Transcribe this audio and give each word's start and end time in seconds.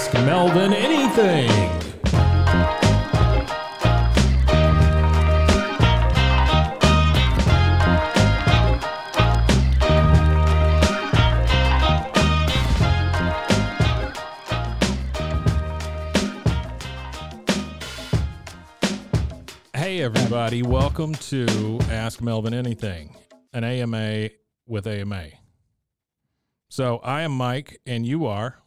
Ask 0.00 0.14
Melvin 0.14 0.72
anything. 0.72 1.50
Hey, 19.74 20.00
everybody, 20.00 20.62
welcome 20.62 21.12
to 21.14 21.80
Ask 21.90 22.22
Melvin 22.22 22.54
Anything, 22.54 23.16
an 23.52 23.64
AMA 23.64 24.28
with 24.64 24.86
AMA. 24.86 25.24
So 26.68 26.98
I 26.98 27.22
am 27.22 27.32
Mike, 27.32 27.80
and 27.84 28.06
you 28.06 28.26
are. 28.26 28.62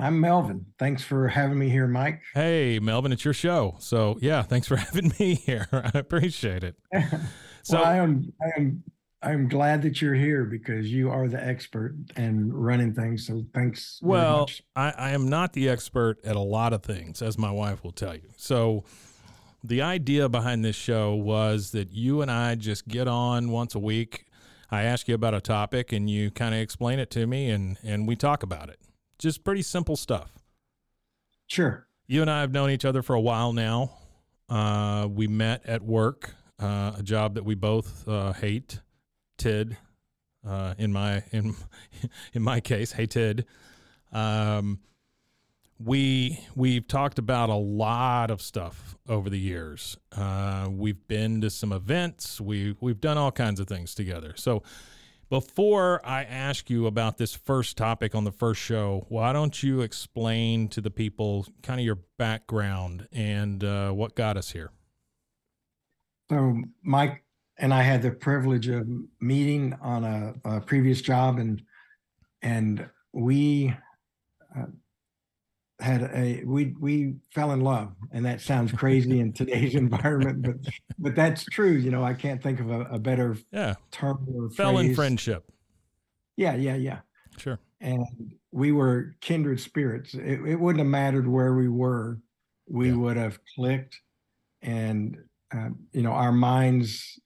I'm 0.00 0.18
Melvin. 0.18 0.64
Thanks 0.78 1.02
for 1.02 1.28
having 1.28 1.58
me 1.58 1.68
here, 1.68 1.86
Mike. 1.86 2.22
Hey, 2.32 2.78
Melvin, 2.78 3.12
it's 3.12 3.24
your 3.24 3.34
show. 3.34 3.76
So 3.80 4.16
yeah, 4.20 4.42
thanks 4.42 4.66
for 4.66 4.76
having 4.88 5.12
me 5.18 5.34
here. 5.34 5.68
I 5.72 5.98
appreciate 5.98 6.64
it. 6.64 6.76
So 7.62 7.76
well, 7.76 7.84
I 7.84 7.96
am 7.96 8.32
I 8.40 8.58
am 8.58 8.82
I'm 9.22 9.48
glad 9.48 9.82
that 9.82 10.00
you're 10.00 10.14
here 10.14 10.44
because 10.44 10.90
you 10.90 11.10
are 11.10 11.28
the 11.28 11.44
expert 11.44 11.94
and 12.16 12.54
running 12.54 12.94
things. 12.94 13.26
So 13.26 13.44
thanks. 13.52 13.98
very 14.00 14.12
well. 14.12 14.48
I, 14.74 14.94
I 14.96 15.10
am 15.10 15.28
not 15.28 15.52
the 15.52 15.68
expert 15.68 16.24
at 16.24 16.36
a 16.36 16.40
lot 16.40 16.72
of 16.72 16.82
things, 16.82 17.20
as 17.20 17.36
my 17.36 17.50
wife 17.50 17.84
will 17.84 17.92
tell 17.92 18.14
you. 18.14 18.30
So 18.38 18.84
the 19.62 19.82
idea 19.82 20.30
behind 20.30 20.64
this 20.64 20.74
show 20.74 21.14
was 21.14 21.72
that 21.72 21.92
you 21.92 22.22
and 22.22 22.30
I 22.30 22.54
just 22.54 22.88
get 22.88 23.06
on 23.06 23.50
once 23.50 23.74
a 23.74 23.78
week. 23.78 24.24
I 24.70 24.84
ask 24.84 25.06
you 25.06 25.14
about 25.14 25.34
a 25.34 25.42
topic 25.42 25.92
and 25.92 26.08
you 26.08 26.30
kind 26.30 26.54
of 26.54 26.62
explain 26.62 26.98
it 26.98 27.10
to 27.10 27.26
me 27.26 27.50
and 27.50 27.76
and 27.84 28.08
we 28.08 28.16
talk 28.16 28.42
about 28.42 28.70
it. 28.70 28.78
Just 29.20 29.44
pretty 29.44 29.62
simple 29.62 29.96
stuff. 29.96 30.32
sure. 31.46 31.86
You 32.06 32.22
and 32.22 32.30
I 32.30 32.40
have 32.40 32.50
known 32.50 32.70
each 32.70 32.84
other 32.84 33.02
for 33.02 33.14
a 33.14 33.20
while 33.20 33.52
now. 33.52 33.92
Uh, 34.48 35.06
we 35.08 35.28
met 35.28 35.64
at 35.64 35.80
work, 35.82 36.34
uh, 36.58 36.94
a 36.98 37.02
job 37.04 37.34
that 37.34 37.44
we 37.44 37.54
both 37.54 38.08
uh, 38.08 38.32
hate. 38.32 38.80
Tid, 39.38 39.76
uh, 40.46 40.74
in 40.76 40.92
my 40.92 41.22
in 41.30 41.54
in 42.32 42.42
my 42.42 42.60
case, 42.60 42.92
hated. 42.92 43.46
Um, 44.12 44.80
we 45.78 46.40
we've 46.56 46.86
talked 46.88 47.18
about 47.18 47.48
a 47.48 47.54
lot 47.54 48.30
of 48.30 48.42
stuff 48.42 48.98
over 49.08 49.30
the 49.30 49.38
years. 49.38 49.96
Uh, 50.12 50.68
we've 50.70 51.06
been 51.08 51.40
to 51.42 51.50
some 51.50 51.72
events. 51.72 52.40
We 52.40 52.74
we've 52.80 53.00
done 53.00 53.18
all 53.18 53.32
kinds 53.32 53.60
of 53.60 53.68
things 53.68 53.94
together. 53.94 54.32
So 54.36 54.62
before 55.30 56.04
I 56.04 56.24
ask 56.24 56.68
you 56.68 56.86
about 56.86 57.16
this 57.16 57.34
first 57.34 57.76
topic 57.76 58.14
on 58.14 58.24
the 58.24 58.32
first 58.32 58.60
show, 58.60 59.06
why 59.08 59.32
don't 59.32 59.62
you 59.62 59.80
explain 59.80 60.68
to 60.68 60.80
the 60.80 60.90
people 60.90 61.46
kind 61.62 61.80
of 61.80 61.86
your 61.86 62.00
background 62.18 63.08
and 63.12 63.62
uh, 63.62 63.92
what 63.92 64.16
got 64.16 64.36
us 64.36 64.50
here? 64.50 64.72
So 66.28 66.60
Mike 66.82 67.24
and 67.58 67.72
I 67.72 67.82
had 67.82 68.02
the 68.02 68.10
privilege 68.10 68.68
of 68.68 68.88
meeting 69.20 69.76
on 69.80 70.04
a, 70.04 70.34
a 70.44 70.60
previous 70.60 71.00
job, 71.00 71.38
and 71.38 71.62
and 72.42 72.88
we 73.12 73.74
uh, 74.56 74.66
had 75.80 76.02
a 76.14 76.42
we 76.44 76.74
we 76.78 77.14
fell 77.32 77.52
in 77.52 77.60
love, 77.60 77.92
and 78.12 78.24
that 78.26 78.40
sounds 78.40 78.72
crazy 78.72 79.20
in 79.20 79.32
today's 79.32 79.74
environment, 79.86 80.42
but 80.42 80.56
but 80.98 81.14
that's 81.14 81.44
true. 81.44 81.72
You 81.72 81.90
know, 81.90 82.02
I 82.04 82.14
can't 82.14 82.42
think 82.42 82.60
of 82.60 82.70
a, 82.70 82.80
a 82.82 82.98
better 82.98 83.36
Yeah, 83.52 83.74
term 83.90 84.26
or 84.34 84.50
fell 84.50 84.78
in 84.78 84.94
friendship. 84.94 85.50
Yeah, 86.36 86.54
yeah, 86.56 86.76
yeah. 86.76 87.00
Sure. 87.38 87.58
and 87.80 88.04
we 88.52 88.72
were 88.72 89.14
kindred 89.20 89.60
spirits. 89.60 90.14
It, 90.14 90.40
it 90.46 90.56
wouldn't 90.60 90.80
have 90.80 90.90
mattered 90.90 91.26
where 91.28 91.54
we 91.54 91.68
were, 91.68 92.18
we 92.68 92.88
Yeah. 92.88 92.96
would 92.96 93.16
have 93.16 93.38
clicked, 93.54 94.00
and 94.62 95.16
uh, 95.54 95.70
you 95.92 96.02
know 96.02 96.12
our 96.12 96.32
minds 96.32 97.18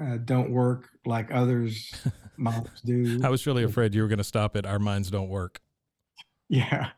uh, 0.00 0.18
don't 0.18 0.50
work 0.50 0.88
like 1.06 1.30
others' 1.32 1.90
minds 2.36 2.70
do. 2.84 3.20
I 3.24 3.28
was 3.30 3.46
really 3.46 3.64
afraid 3.64 3.94
you 3.94 4.02
were 4.02 4.08
going 4.08 4.18
to 4.18 4.24
stop 4.24 4.56
it. 4.56 4.66
Our 4.66 4.78
minds 4.78 5.10
don't 5.10 5.28
work. 5.28 5.60
yeah, 6.48 6.90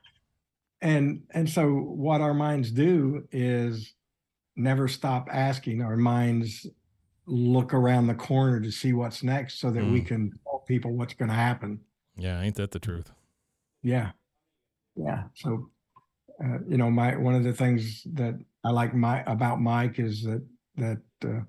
and 0.82 1.22
and 1.30 1.48
so 1.48 1.68
what 1.68 2.20
our 2.20 2.34
minds 2.34 2.70
do 2.70 3.26
is 3.32 3.94
never 4.56 4.88
stop 4.88 5.28
asking. 5.30 5.82
Our 5.82 5.96
minds 5.96 6.66
look 7.26 7.72
around 7.72 8.06
the 8.08 8.14
corner 8.14 8.60
to 8.60 8.70
see 8.70 8.92
what's 8.92 9.22
next, 9.22 9.60
so 9.60 9.70
that 9.70 9.84
we 9.84 10.00
Mm. 10.00 10.06
can 10.06 10.30
tell 10.44 10.64
people 10.66 10.92
what's 10.92 11.14
going 11.14 11.28
to 11.28 11.34
happen. 11.34 11.80
Yeah, 12.16 12.41
ain't 12.41 12.56
that 12.56 12.72
the 12.72 12.78
truth? 12.80 13.12
Yeah. 13.82 14.12
Yeah. 14.96 15.24
So, 15.34 15.70
uh, 16.44 16.58
you 16.68 16.76
know, 16.76 16.91
my, 16.91 17.16
one 17.16 17.34
of 17.34 17.44
the 17.44 17.52
things 17.52 18.02
that 18.12 18.38
I 18.64 18.70
like 18.70 18.94
my, 18.94 19.22
about 19.26 19.60
Mike 19.60 19.98
is 19.98 20.24
that, 20.24 20.44
that, 20.76 20.98
uh, 21.24 21.41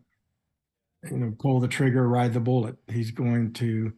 you 1.09 1.17
know, 1.17 1.33
pull 1.39 1.59
the 1.59 1.67
trigger, 1.67 2.07
ride 2.07 2.33
the 2.33 2.39
bullet. 2.39 2.77
He's 2.87 3.11
going 3.11 3.53
to 3.53 3.91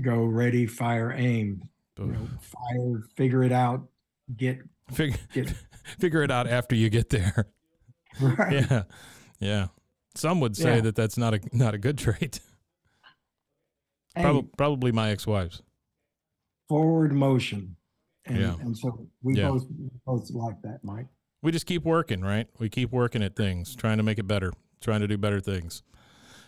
go 0.00 0.24
ready, 0.24 0.66
fire, 0.66 1.12
aim, 1.12 1.62
you 1.98 2.06
know, 2.06 2.28
fire, 2.40 3.02
figure 3.16 3.44
it 3.44 3.52
out, 3.52 3.86
get, 4.36 4.58
Figure, 4.92 5.18
get, 5.32 5.48
figure 5.98 6.22
it 6.22 6.30
out 6.30 6.46
after 6.48 6.74
you 6.74 6.90
get 6.90 7.08
there. 7.10 7.46
right. 8.20 8.52
Yeah, 8.52 8.82
yeah. 9.40 9.66
Some 10.14 10.40
would 10.40 10.56
say 10.56 10.76
Yeah. 10.76 10.80
that 10.82 10.96
that's 10.96 11.16
not 11.16 11.34
a 11.34 11.40
not 11.52 11.74
a 11.74 11.78
good 11.78 11.96
trait. 11.98 12.40
Hey, 14.14 14.22
Probably, 14.22 14.50
probably 14.58 14.92
my 14.92 15.10
ex-wife's. 15.10 15.62
forward 16.68 17.12
motion. 17.12 17.76
And, 18.26 18.38
Yeah. 18.38 18.54
and 18.60 18.76
so 18.76 19.08
we 19.22 19.36
Yeah. 19.36 19.48
both, 19.48 19.66
both 20.06 20.30
like 20.30 20.60
that, 20.62 20.84
Mike. 20.84 21.06
We 21.42 21.50
just 21.50 21.66
keep 21.66 21.84
working, 21.84 22.20
right? 22.20 22.46
We 22.58 22.68
keep 22.68 22.92
working 22.92 23.22
at 23.22 23.34
things, 23.36 23.74
trying 23.74 23.96
to 23.96 24.02
make 24.02 24.18
it 24.18 24.26
better, 24.28 24.52
trying 24.80 25.00
to 25.00 25.08
do 25.08 25.16
better 25.18 25.40
things. 25.40 25.82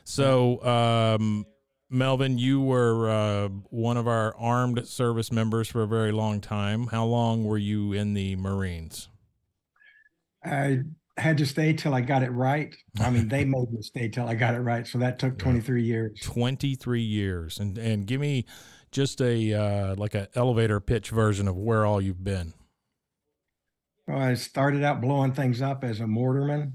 So, 0.04 0.62
um, 0.64 1.46
Melvin, 1.90 2.38
you 2.38 2.60
were 2.60 3.10
uh, 3.10 3.48
one 3.70 3.96
of 3.96 4.08
our 4.08 4.34
armed 4.36 4.86
service 4.86 5.30
members 5.30 5.68
for 5.68 5.82
a 5.82 5.86
very 5.86 6.12
long 6.12 6.40
time. 6.40 6.88
How 6.88 7.04
long 7.04 7.44
were 7.44 7.58
you 7.58 7.92
in 7.92 8.14
the 8.14 8.36
Marines? 8.36 9.08
I 10.44 10.80
had 11.16 11.38
to 11.38 11.46
stay 11.46 11.72
till 11.72 11.94
I 11.94 12.00
got 12.00 12.22
it 12.22 12.30
right. 12.30 12.74
I 13.00 13.10
mean, 13.10 13.28
they 13.28 13.44
made 13.44 13.70
me 13.70 13.82
stay 13.82 14.08
till 14.08 14.26
I 14.26 14.34
got 14.34 14.54
it 14.54 14.60
right. 14.60 14.86
So 14.86 14.98
that 14.98 15.18
took 15.18 15.34
Yeah. 15.38 15.44
23 15.44 15.82
years. 15.82 16.20
23 16.22 17.00
years. 17.00 17.58
And 17.58 17.78
and 17.78 18.06
give 18.06 18.20
me 18.20 18.46
just 18.90 19.20
a 19.20 19.52
uh, 19.54 19.94
like 19.96 20.14
an 20.14 20.26
elevator 20.34 20.80
pitch 20.80 21.10
version 21.10 21.46
of 21.48 21.56
where 21.56 21.84
all 21.84 22.00
you've 22.00 22.24
been. 22.24 22.54
Well, 24.06 24.18
I 24.18 24.34
started 24.34 24.82
out 24.82 25.00
blowing 25.00 25.32
things 25.32 25.62
up 25.62 25.82
as 25.84 26.00
a 26.00 26.04
mortarman 26.04 26.72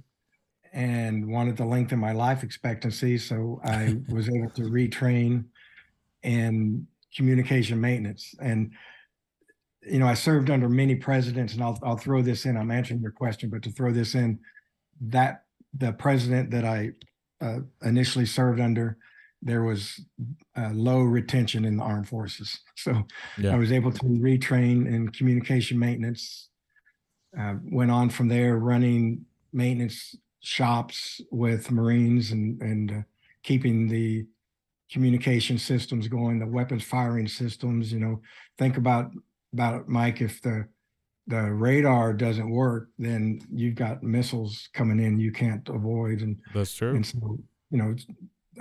and 0.74 1.28
wanted 1.28 1.58
to 1.58 1.66
lengthen 1.66 2.00
my 2.00 2.12
life 2.12 2.44
expectancy. 2.44 3.18
So 3.18 3.60
I 3.64 3.98
was 4.10 4.30
able 4.30 4.50
to 4.52 4.64
retrain 4.64 5.46
in 6.24 6.88
communication 7.16 7.80
maintenance. 7.80 8.36
And, 8.40 8.72
you 9.82 10.00
know, 10.00 10.08
I 10.08 10.14
served 10.14 10.50
under 10.50 10.70
many 10.70 10.96
presidents, 10.96 11.54
and 11.54 11.64
I'll, 11.64 11.80
I'll 11.84 11.98
throw 11.98 12.22
this 12.22 12.46
in. 12.46 12.58
I'm 12.58 12.72
answering 12.72 13.02
your 13.02 13.12
question, 13.12 13.50
but 13.50 13.64
to 13.64 13.72
throw 13.72 13.92
this 13.92 14.16
in, 14.16 14.40
that 15.02 15.44
the 15.78 15.94
president 15.94 16.52
that 16.52 16.66
I 16.66 16.92
uh, 17.42 17.60
initially 17.84 18.26
served 18.26 18.60
under, 18.60 18.98
there 19.42 19.64
was 19.64 20.00
uh, 20.58 20.70
low 20.74 21.00
retention 21.02 21.66
in 21.66 21.78
the 21.78 21.84
armed 21.84 22.08
forces. 22.08 22.60
So 22.80 23.04
Yeah. 23.38 23.56
I 23.56 23.58
was 23.58 23.74
able 23.74 23.92
to 23.92 24.06
retrain 24.06 24.88
in 24.88 25.10
communication 25.10 25.78
maintenance. 25.78 26.48
Uh, 27.38 27.56
went 27.62 27.92
on 27.92 28.10
from 28.10 28.30
there 28.30 28.58
running 28.58 29.26
maintenance 29.52 30.16
shops 30.40 31.22
with 31.32 31.72
Marines 31.72 32.32
and 32.32 32.62
and 32.62 32.92
uh, 32.92 33.02
keeping 33.44 33.88
the 33.88 34.26
communication 34.92 35.58
systems 35.58 36.08
going, 36.08 36.40
the 36.40 36.48
weapons 36.48 36.84
firing 36.84 37.28
systems. 37.28 37.92
You 37.92 38.00
know, 38.00 38.22
think 38.58 38.78
about 38.78 39.12
about 39.54 39.82
it, 39.82 39.88
Mike. 39.88 40.22
If 40.22 40.42
the 40.42 40.68
the 41.28 41.42
radar 41.54 42.14
doesn't 42.14 42.50
work, 42.50 42.90
then 42.98 43.42
you've 43.52 43.76
got 43.76 44.02
missiles 44.02 44.68
coming 44.74 45.00
in 45.00 45.20
you 45.20 45.32
can't 45.32 45.68
avoid, 45.70 46.22
and 46.22 46.38
That's 46.54 46.74
true. 46.74 46.96
and 46.96 47.06
so 47.06 47.38
you 47.72 47.78
know, 47.78 47.96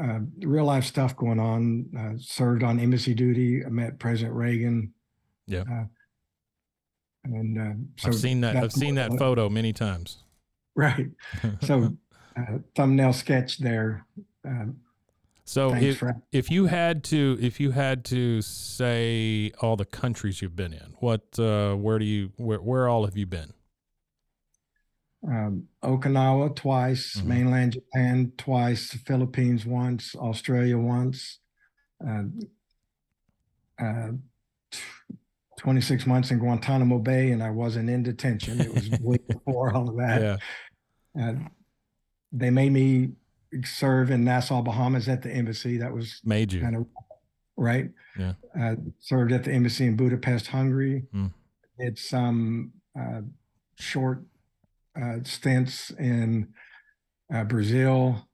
uh, 0.00 0.20
real 0.40 0.64
life 0.64 0.84
stuff 0.84 1.16
going 1.16 1.40
on. 1.40 1.86
Uh, 1.98 2.18
served 2.18 2.62
on 2.62 2.78
embassy 2.78 3.14
duty. 3.14 3.64
I 3.64 3.68
met 3.68 3.98
President 3.98 4.34
Reagan. 4.34 4.92
Yeah. 5.46 5.62
Uh, 5.62 5.84
and 7.24 7.58
uh, 7.58 8.02
so 8.02 8.08
I've 8.08 8.14
seen 8.14 8.40
that. 8.42 8.56
I've 8.56 8.72
seen 8.72 8.94
that 8.96 9.18
photo 9.18 9.48
many 9.48 9.72
times. 9.72 10.22
Right. 10.78 11.08
So 11.62 11.96
uh, 12.36 12.58
thumbnail 12.76 13.12
sketch 13.12 13.58
there. 13.58 14.06
Uh, 14.48 14.66
so 15.44 15.70
thanks 15.72 15.86
if, 15.86 15.98
for 15.98 16.14
if 16.30 16.50
you 16.52 16.66
had 16.66 17.02
to 17.04 17.36
if 17.40 17.58
you 17.58 17.72
had 17.72 18.04
to 18.06 18.40
say 18.42 19.50
all 19.60 19.74
the 19.76 19.84
countries 19.84 20.40
you've 20.40 20.54
been 20.54 20.72
in, 20.72 20.94
what 21.00 21.36
uh, 21.38 21.74
where 21.74 21.98
do 21.98 22.04
you 22.04 22.30
where 22.36 22.60
where 22.60 22.88
all 22.88 23.04
have 23.06 23.16
you 23.16 23.26
been? 23.26 23.52
um, 25.26 25.64
Okinawa 25.82 26.54
twice, 26.54 27.16
Mhm. 27.16 27.24
mainland 27.24 27.72
Japan 27.72 28.32
twice, 28.38 28.90
the 28.92 28.98
Philippines 28.98 29.66
once, 29.66 30.14
Australia 30.14 30.78
once, 30.78 31.40
uh, 32.06 32.22
uh, 33.80 34.12
t- 34.70 34.78
26 35.58 36.06
months 36.06 36.30
in 36.30 36.38
Guantanamo 36.38 37.00
Bay, 37.00 37.32
and 37.32 37.42
I 37.42 37.50
wasn't 37.50 37.90
in 37.90 38.04
detention. 38.04 38.60
It 38.60 38.72
was 38.72 38.90
way 39.00 39.18
before 39.28 39.74
all 39.74 39.88
of 39.90 39.96
that. 39.96 40.20
Yeah. 40.22 40.36
Uh, 41.20 41.34
they 42.32 42.50
made 42.50 42.72
me 42.72 43.12
serve 43.64 44.10
in 44.10 44.24
Nassau, 44.24 44.62
Bahamas 44.62 45.08
at 45.08 45.22
the 45.22 45.30
embassy. 45.30 45.78
That 45.78 45.92
was 45.92 46.20
Made 46.24 46.52
you. 46.52 46.60
kind 46.60 46.76
of 46.76 46.86
right. 47.56 47.90
Yeah. 48.18 48.32
Uh, 48.58 48.76
served 48.98 49.32
at 49.32 49.44
the 49.44 49.52
embassy 49.52 49.86
in 49.86 49.96
Budapest, 49.96 50.48
Hungary. 50.48 51.04
Mm. 51.14 51.32
Did 51.78 51.98
some 51.98 52.72
uh, 52.98 53.22
short 53.76 54.24
uh, 55.00 55.18
stints 55.22 55.90
in 55.92 56.48
uh, 57.32 57.44
Brazil, 57.44 58.28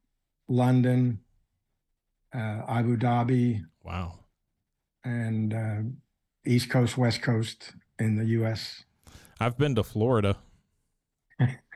London, 0.48 1.20
uh, 2.34 2.62
Abu 2.68 2.96
Dhabi, 2.96 3.62
Wow. 3.84 4.20
and 5.04 5.52
uh, 5.54 5.80
East 6.46 6.70
Coast, 6.70 6.96
West 6.98 7.22
Coast 7.22 7.72
in 7.98 8.16
the 8.16 8.24
U.S. 8.26 8.84
I've 9.38 9.58
been 9.58 9.74
to 9.74 9.82
Florida. 9.84 10.38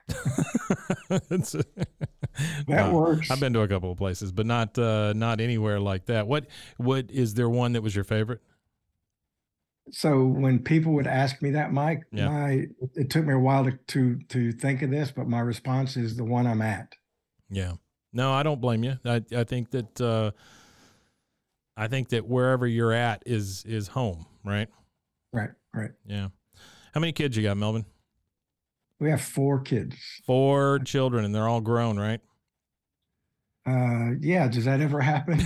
That 1.09 2.67
No, 2.69 2.93
works. 2.95 3.31
I've 3.31 3.41
been 3.41 3.53
to 3.55 3.63
a 3.63 3.69
couple 3.69 3.91
of 3.91 3.99
places, 3.99 4.31
but 4.33 4.47
not 4.47 4.79
uh, 4.79 5.13
not 5.15 5.41
anywhere 5.41 5.81
like 5.81 6.07
that. 6.07 6.27
What 6.27 6.47
what 6.77 7.11
is 7.11 7.35
there 7.35 7.49
one 7.49 7.73
that 7.73 7.83
was 7.83 7.95
your 7.95 8.05
favorite? 8.05 8.41
So 9.91 10.25
when 10.27 10.59
people 10.61 10.93
would 10.93 11.07
ask 11.07 11.41
me 11.43 11.51
that, 11.53 11.73
Mike, 11.73 12.03
Yeah. 12.13 12.29
my 12.29 12.67
it 12.95 13.11
took 13.11 13.25
me 13.25 13.33
a 13.35 13.39
while 13.39 13.65
to, 13.65 13.73
to 13.89 14.19
to 14.29 14.53
think 14.53 14.83
of 14.83 14.91
this, 14.91 15.11
but 15.11 15.27
my 15.27 15.41
response 15.41 15.97
is 15.97 16.17
the 16.17 16.25
one 16.25 16.47
I'm 16.47 16.63
at. 16.63 16.95
Yeah. 17.51 17.73
No, 18.13 18.33
I 18.33 18.43
don't 18.43 18.61
blame 18.61 18.85
you. 18.85 18.99
I 19.05 19.23
I 19.35 19.45
think 19.45 19.71
that 19.73 20.01
uh, 20.01 20.31
I 21.77 21.89
think 21.89 22.11
that 22.11 22.27
wherever 22.27 22.67
you're 22.67 22.93
at 22.93 23.23
is 23.27 23.65
is 23.65 23.89
home, 23.89 24.27
right? 24.45 24.69
Right, 25.33 25.51
right. 25.75 25.91
Yeah. 26.07 26.29
How 26.95 27.01
many 27.01 27.13
kids 27.13 27.37
you 27.37 27.43
got, 27.43 27.57
Melvin? 27.57 27.85
We 29.01 29.11
have 29.11 29.21
four 29.21 29.61
kids. 29.61 29.97
Four 30.27 30.81
children, 30.81 31.25
and 31.25 31.35
they're 31.35 31.49
all 31.49 31.61
grown, 31.61 31.99
right? 31.99 32.21
Uh, 33.67 34.13
yeah. 34.21 34.49
Does 34.49 34.65
that 34.65 34.81
ever 34.81 35.01
happen? 35.01 35.41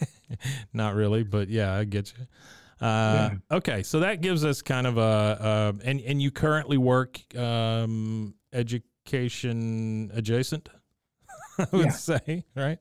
Not 0.72 0.94
really, 0.94 1.22
but 1.22 1.48
yeah, 1.48 1.74
I 1.74 1.84
get 1.84 2.12
you. 2.16 2.86
Uh, 2.86 3.30
Okay, 3.50 3.82
so 3.82 4.00
that 4.00 4.20
gives 4.20 4.44
us 4.44 4.60
kind 4.60 4.86
of 4.86 4.98
a, 4.98 5.00
uh, 5.00 5.72
and 5.84 6.00
and 6.02 6.20
you 6.20 6.30
currently 6.30 6.76
work 6.76 7.18
um, 7.36 8.34
education 8.52 10.10
adjacent, 10.12 10.68
I 11.58 11.66
would 11.72 11.86
Yeah. 11.86 11.90
say, 11.92 12.44
right? 12.54 12.78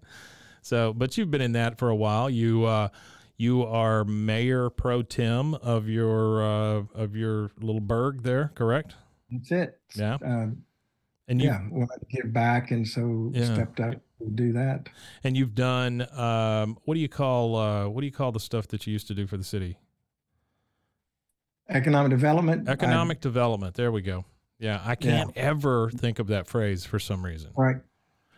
So, 0.62 0.94
but 0.94 1.18
you've 1.18 1.32
been 1.32 1.42
in 1.42 1.54
that 1.54 1.78
for 1.78 1.90
a 1.90 1.96
while. 1.96 2.30
You 2.30 2.66
uh, 2.66 2.90
you 3.38 3.64
are 3.64 4.04
mayor 4.04 4.70
pro 4.70 5.02
tem 5.02 5.54
of 5.56 5.88
your 5.88 6.44
uh, 6.44 6.84
of 6.94 7.16
your 7.16 7.52
little 7.62 7.80
burg 7.82 8.24
there, 8.24 8.52
correct? 8.56 8.96
That's 9.32 9.52
it. 9.52 9.80
Yeah. 9.96 10.18
Um, 10.24 10.64
And 11.28 11.42
you 11.42 11.48
yeah. 11.50 11.58
To 11.60 11.88
give 12.10 12.32
back, 12.34 12.72
and 12.72 12.88
so 12.88 13.32
Yeah. 13.34 13.54
stepped 13.54 13.80
up 13.80 13.94
to 14.20 14.30
do 14.36 14.54
that. 14.54 14.88
and 15.24 15.36
you've 15.36 15.56
done 15.56 16.02
um, 16.18 16.78
what 16.86 16.94
do 16.96 17.00
you 17.02 17.10
call 17.10 17.56
uh, 17.56 17.88
what 17.90 18.02
do 18.02 18.06
you 18.08 18.14
call 18.14 18.32
the 18.32 18.40
stuff 18.40 18.68
that 18.70 18.86
you 18.88 18.94
used 18.94 19.08
to 19.08 19.14
do 19.16 19.26
for 19.28 19.38
the 19.38 19.44
city? 19.44 19.78
Economic 21.70 22.12
development. 22.12 22.70
I- 22.70 22.74
Economic 22.74 23.22
development. 23.22 23.76
There 23.76 23.92
we 23.92 24.02
go. 24.02 24.26
Yeah, 24.60 24.82
I 24.86 24.96
can't 24.96 25.36
ever 25.36 25.90
think 25.90 26.20
of 26.20 26.28
that 26.28 26.48
phrase 26.48 26.86
for 26.86 27.00
some 27.00 27.26
reason. 27.26 27.52
right. 27.58 27.78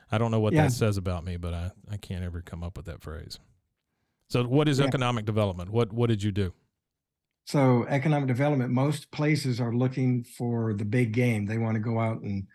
I 0.10 0.18
don't 0.18 0.32
know 0.32 0.40
what 0.40 0.54
Yeah. 0.54 0.64
that 0.64 0.72
says 0.72 0.96
about 0.96 1.26
me, 1.26 1.36
but 1.36 1.54
I, 1.54 1.72
I 1.92 1.98
can't 1.98 2.24
ever 2.24 2.42
come 2.42 2.64
up 2.64 2.78
with 2.78 2.86
that 2.86 3.02
phrase. 3.02 3.40
So, 4.30 4.46
what 4.46 4.70
is 4.70 4.80
Yeah. 4.80 4.86
economic 4.86 5.26
development? 5.26 5.70
What 5.70 5.92
what 5.92 6.08
did 6.10 6.24
you 6.24 6.32
do? 6.32 6.54
So 7.48 7.86
economic 7.88 8.28
development, 8.28 8.74
most 8.74 9.10
places 9.10 9.62
are 9.62 9.74
looking 9.74 10.26
for 10.26 10.74
the 10.74 10.84
big 10.84 11.14
game. 11.14 11.46
They 11.46 11.58
want 11.58 11.76
to 11.76 11.80
go 11.80 11.98
out 11.98 12.22
and 12.22 12.46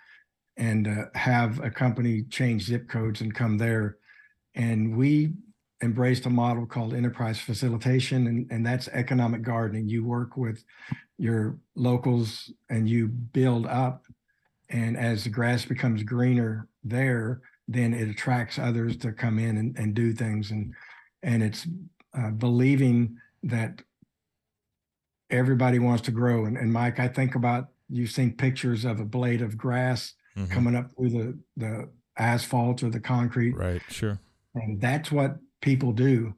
and 0.58 0.86
uh, 0.86 1.04
have 1.14 1.60
a 1.60 1.70
company 1.70 2.24
change 2.24 2.64
zip 2.64 2.90
codes 2.90 3.22
and 3.22 3.34
come 3.34 3.56
there. 3.56 3.96
And 4.54 4.94
we 4.94 5.32
embraced 5.82 6.26
a 6.26 6.30
model 6.30 6.66
called 6.66 6.92
enterprise 6.92 7.38
facilitation, 7.38 8.26
and, 8.26 8.52
and 8.52 8.66
that's 8.66 8.88
economic 8.88 9.40
gardening. 9.40 9.88
You 9.88 10.04
work 10.04 10.36
with 10.36 10.62
your 11.16 11.56
locals 11.74 12.52
and 12.68 12.86
you 12.86 13.08
build 13.08 13.66
up. 13.66 14.04
And 14.68 14.98
as 14.98 15.24
the 15.24 15.30
grass 15.30 15.64
becomes 15.64 16.02
greener 16.02 16.68
there, 16.84 17.40
then 17.66 17.94
it 17.94 18.10
attracts 18.10 18.58
others 18.58 18.98
to 18.98 19.12
come 19.12 19.38
in 19.38 19.56
and, 19.56 19.74
and 19.78 19.94
do 19.94 20.12
things. 20.12 20.50
And 20.50 20.74
and 21.22 21.42
it's 21.42 21.66
uh, 22.12 22.28
believing 22.32 23.16
that 23.44 23.80
everybody 25.32 25.78
wants 25.78 26.02
to 26.02 26.10
grow. 26.12 26.44
And, 26.44 26.56
and 26.56 26.72
Mike, 26.72 27.00
I 27.00 27.08
think 27.08 27.34
about 27.34 27.68
you've 27.88 28.10
seen 28.10 28.36
pictures 28.36 28.84
of 28.84 29.00
a 29.00 29.04
blade 29.04 29.42
of 29.42 29.56
grass 29.56 30.14
Mhm. 30.36 30.50
coming 30.50 30.74
up 30.76 30.90
through 30.96 31.10
the, 31.10 31.38
the 31.58 31.90
asphalt 32.16 32.82
or 32.82 32.88
the 32.88 33.00
concrete. 33.00 33.52
Right. 33.54 33.82
Sure. 33.90 34.18
And 34.54 34.80
that's 34.80 35.12
what 35.12 35.36
people 35.60 35.92
do. 35.92 36.34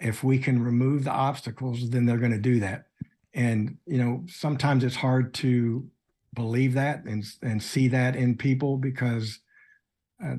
If 0.00 0.22
we 0.22 0.38
can 0.38 0.62
remove 0.62 1.02
the 1.02 1.10
obstacles, 1.10 1.90
then 1.90 2.06
they're 2.06 2.18
going 2.18 2.30
to 2.30 2.38
do 2.38 2.60
that. 2.60 2.86
And, 3.34 3.76
you 3.86 3.98
know, 3.98 4.24
sometimes 4.28 4.84
it's 4.84 4.94
hard 4.94 5.34
to 5.34 5.88
believe 6.34 6.74
that 6.74 7.04
and, 7.06 7.24
and 7.42 7.60
see 7.60 7.88
that 7.88 8.14
in 8.14 8.36
people 8.36 8.76
because 8.76 9.40
uh, 10.24 10.36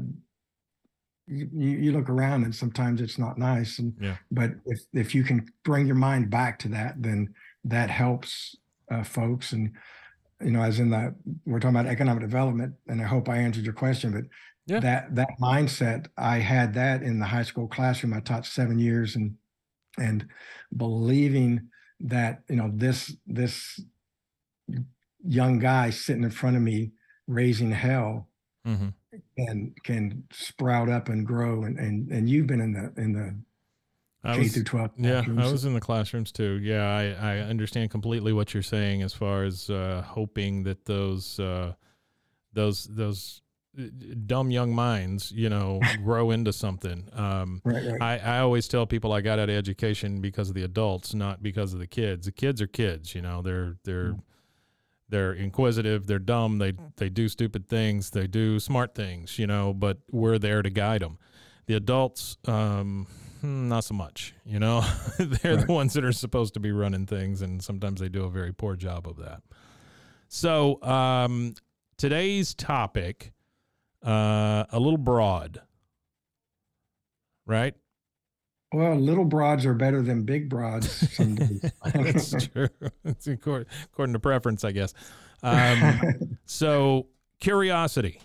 you, 1.28 1.50
you 1.52 1.92
look 1.92 2.10
around 2.10 2.44
and 2.46 2.56
sometimes 2.56 3.02
it's 3.02 3.18
not 3.18 3.38
nice. 3.38 3.80
And, 3.80 3.94
Yeah. 4.00 4.16
but 4.32 4.52
if, 4.66 4.80
if 4.94 5.14
you 5.14 5.24
can 5.24 5.46
bring 5.66 5.86
your 5.86 5.98
mind 5.98 6.30
back 6.30 6.60
to 6.60 6.70
that, 6.70 7.02
then 7.04 7.34
that 7.66 7.90
helps 7.90 8.56
uh, 8.92 9.04
folks. 9.04 9.52
And, 9.54 9.72
you 10.42 10.52
know, 10.52 10.62
as 10.62 10.80
in 10.80 10.90
the, 10.90 11.16
we're 11.46 11.60
talking 11.60 11.76
about 11.76 11.92
economic 11.92 12.22
development, 12.22 12.74
and 12.88 13.02
I 13.02 13.06
hope 13.06 13.30
I 13.30 13.38
answered 13.38 13.66
your 13.66 13.74
question, 13.74 14.12
but 14.12 14.24
Yeah. 14.68 14.80
that, 14.80 15.16
that 15.16 15.30
mindset, 15.42 16.08
I 16.18 16.38
had 16.40 16.74
that 16.76 17.02
in 17.04 17.20
the 17.20 17.26
high 17.26 17.44
school 17.44 17.68
classroom. 17.68 18.14
I 18.14 18.20
taught 18.22 18.46
seven 18.46 18.80
years 18.80 19.16
and, 19.16 19.36
and 19.98 20.28
believing 20.78 21.70
that, 22.02 22.44
you 22.50 22.56
know, 22.56 22.72
this, 22.74 23.16
this 23.28 23.80
young 25.28 25.60
guy 25.60 25.90
sitting 25.90 26.24
in 26.24 26.32
front 26.32 26.56
of 26.56 26.62
me 26.62 26.92
raising 27.28 27.72
hell 27.72 28.30
hmm 28.66 28.90
can, 29.38 29.74
can 29.84 30.24
sprout 30.32 30.90
up 30.90 31.10
and 31.10 31.26
grow. 31.26 31.64
And, 31.64 31.80
and, 31.80 32.12
and 32.12 32.30
you've 32.30 32.48
been 32.48 32.62
in 32.62 32.74
the, 32.74 32.94
in 33.02 33.14
the 33.14 33.36
I 34.32 34.36
K 34.36 34.40
was, 34.44 34.54
through 34.54 34.64
12. 34.64 34.92
yeah, 34.98 35.24
I 35.38 35.52
was 35.52 35.66
in 35.66 35.74
the 35.74 35.80
classrooms 35.82 36.32
too. 36.32 36.60
Yeah, 36.62 36.84
I, 36.86 37.36
I 37.36 37.38
understand 37.40 37.92
completely 37.92 38.34
what 38.34 38.54
you're 38.54 38.64
saying 38.64 39.02
as 39.02 39.14
far 39.14 39.44
as 39.44 39.70
uh, 39.70 40.04
hoping 40.08 40.64
that 40.64 40.86
those 40.86 41.40
uh, 41.40 41.74
those 42.54 42.86
those 42.86 43.42
uh, 43.80 43.84
dumb 44.26 44.50
young 44.52 44.74
minds, 44.74 45.32
you 45.32 45.50
know, 45.50 45.80
grow 46.04 46.32
into 46.32 46.52
something. 46.52 47.08
Um, 47.14 47.62
Right, 47.64 47.84
right. 47.86 48.02
I, 48.02 48.38
I 48.38 48.40
always 48.40 48.68
tell 48.68 48.86
people 48.88 49.14
I 49.14 49.22
got 49.22 49.38
out 49.40 49.50
of 49.50 49.56
education 49.56 50.22
because 50.22 50.50
of 50.50 50.56
the 50.56 50.64
adults, 50.64 51.14
not 51.14 51.44
because 51.44 51.74
of 51.74 51.80
the 51.80 51.88
kids. 51.88 52.26
The 52.26 52.32
kids 52.32 52.62
are 52.62 52.68
kids, 52.68 53.14
you 53.16 53.22
know. 53.22 53.42
They're 53.42 53.78
they're 53.84 54.14
Mm. 54.14 54.22
they're 55.10 55.34
inquisitive, 55.34 56.06
they're 56.08 56.20
dumb, 56.20 56.58
they 56.60 56.74
they 56.98 57.10
do 57.10 57.28
stupid 57.30 57.68
things, 57.68 58.12
they 58.12 58.28
do 58.28 58.60
smart 58.60 58.94
things, 58.96 59.40
you 59.40 59.48
know. 59.48 59.74
But 59.74 59.98
we're 60.12 60.38
there 60.40 60.62
to 60.62 60.70
guide 60.70 61.02
them. 61.02 61.18
The 61.68 61.76
adults, 61.76 62.38
um, 62.46 63.06
not 63.42 63.84
so 63.84 63.94
much, 63.94 64.34
you 64.46 64.60
know. 64.60 64.82
they're 65.20 65.56
Right. 65.58 65.68
the 65.68 65.72
ones 65.74 65.94
that 65.94 66.04
are 66.04 66.12
supposed 66.12 66.54
to 66.56 66.60
be 66.60 66.72
running 66.72 67.06
things, 67.06 67.42
and 67.42 67.64
sometimes 67.64 68.00
they 68.00 68.10
do 68.10 68.24
a 68.26 68.30
very 68.30 68.54
poor 68.54 68.76
job 68.76 69.08
of 69.08 69.18
that. 69.18 69.42
So 70.28 70.82
um, 70.84 71.56
today's 71.98 72.54
topic, 72.54 73.32
uh, 74.06 74.66
a 74.72 74.80
little 74.80 74.98
broad, 74.98 75.62
right? 77.46 77.74
Well, 78.72 78.96
little 78.96 79.26
broads 79.26 79.66
are 79.66 79.74
better 79.74 80.02
than 80.04 80.24
big 80.24 80.48
broads 80.48 81.12
some. 81.16 81.36
That's 81.94 82.32
true. 82.54 82.68
It's 83.04 83.26
according, 83.28 83.68
according 83.92 84.14
to 84.14 84.20
preference, 84.20 84.64
I 84.64 84.72
guess. 84.72 84.94
Um, 85.42 86.38
so, 86.46 87.08
curiosity. 87.40 88.22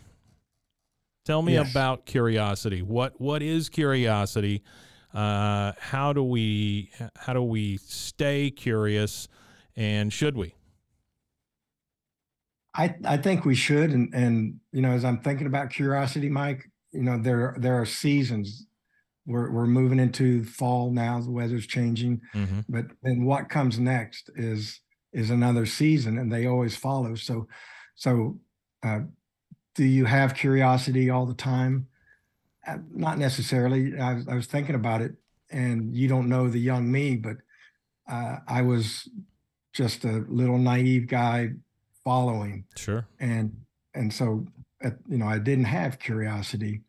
Tell 1.24 1.40
me 1.40 1.54
Yes. 1.54 1.70
about 1.70 2.04
curiosity. 2.04 2.82
What 2.82 3.18
what 3.18 3.40
is 3.40 3.70
curiosity? 3.70 4.62
Uh, 5.14 5.72
how 5.78 6.12
do 6.12 6.24
we 6.24 6.90
how 7.16 7.32
do 7.32 7.42
we 7.42 7.78
stay 7.78 8.50
curious, 8.50 9.28
and 9.76 10.12
should 10.12 10.36
we? 10.36 10.54
I 12.74 12.94
I 13.04 13.16
think 13.16 13.44
we 13.44 13.54
should, 13.54 13.90
and 13.90 14.12
and 14.14 14.60
you 14.72 14.82
know, 14.82 14.90
as 14.90 15.04
I'm 15.04 15.20
thinking 15.20 15.46
about 15.46 15.70
curiosity, 15.70 16.28
Mike, 16.28 16.64
you 16.92 17.02
know, 17.02 17.18
there 17.18 17.56
there 17.58 17.80
are 17.80 17.86
seasons. 17.86 18.66
We're 19.26 19.50
we're 19.52 19.66
moving 19.66 20.00
into 20.00 20.44
fall 20.44 20.90
now. 20.90 21.20
The 21.20 21.30
weather's 21.30 21.66
changing, 21.66 22.20
Mm-hmm. 22.34 22.60
but 22.68 22.86
then 23.02 23.24
what 23.24 23.48
comes 23.48 23.78
next 23.78 24.30
is 24.36 24.80
is 25.12 25.30
another 25.30 25.66
season, 25.66 26.18
and 26.18 26.32
they 26.32 26.46
always 26.46 26.76
follow. 26.76 27.14
So, 27.14 27.46
so 27.94 28.40
uh, 28.84 29.00
do 29.74 29.84
you 29.84 30.06
have 30.06 30.34
curiosity 30.34 31.10
all 31.10 31.26
the 31.26 31.34
time? 31.34 31.88
Uh, 32.66 32.78
not 32.92 33.18
necessarily. 33.18 33.98
I 33.98 34.14
was, 34.14 34.28
I 34.28 34.34
was 34.34 34.46
thinking 34.46 34.74
about 34.74 35.02
it, 35.02 35.12
and 35.50 35.94
you 35.94 36.08
don't 36.08 36.28
know 36.28 36.48
the 36.48 36.58
young 36.60 36.90
me, 36.90 37.16
but 37.16 37.36
uh, 38.08 38.36
I 38.48 38.62
was 38.62 39.08
just 39.72 40.04
a 40.04 40.24
little 40.28 40.58
naive 40.58 41.06
guy 41.06 41.50
following 42.04 42.64
Sure. 42.76 43.06
and 43.18 43.50
and 43.94 44.12
so 44.12 44.46
uh, 44.84 44.90
you 45.08 45.16
know 45.16 45.26
i 45.26 45.38
didn't 45.38 45.64
have 45.64 45.98
curiosity 45.98 46.82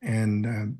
and 0.00 0.46
um, 0.46 0.78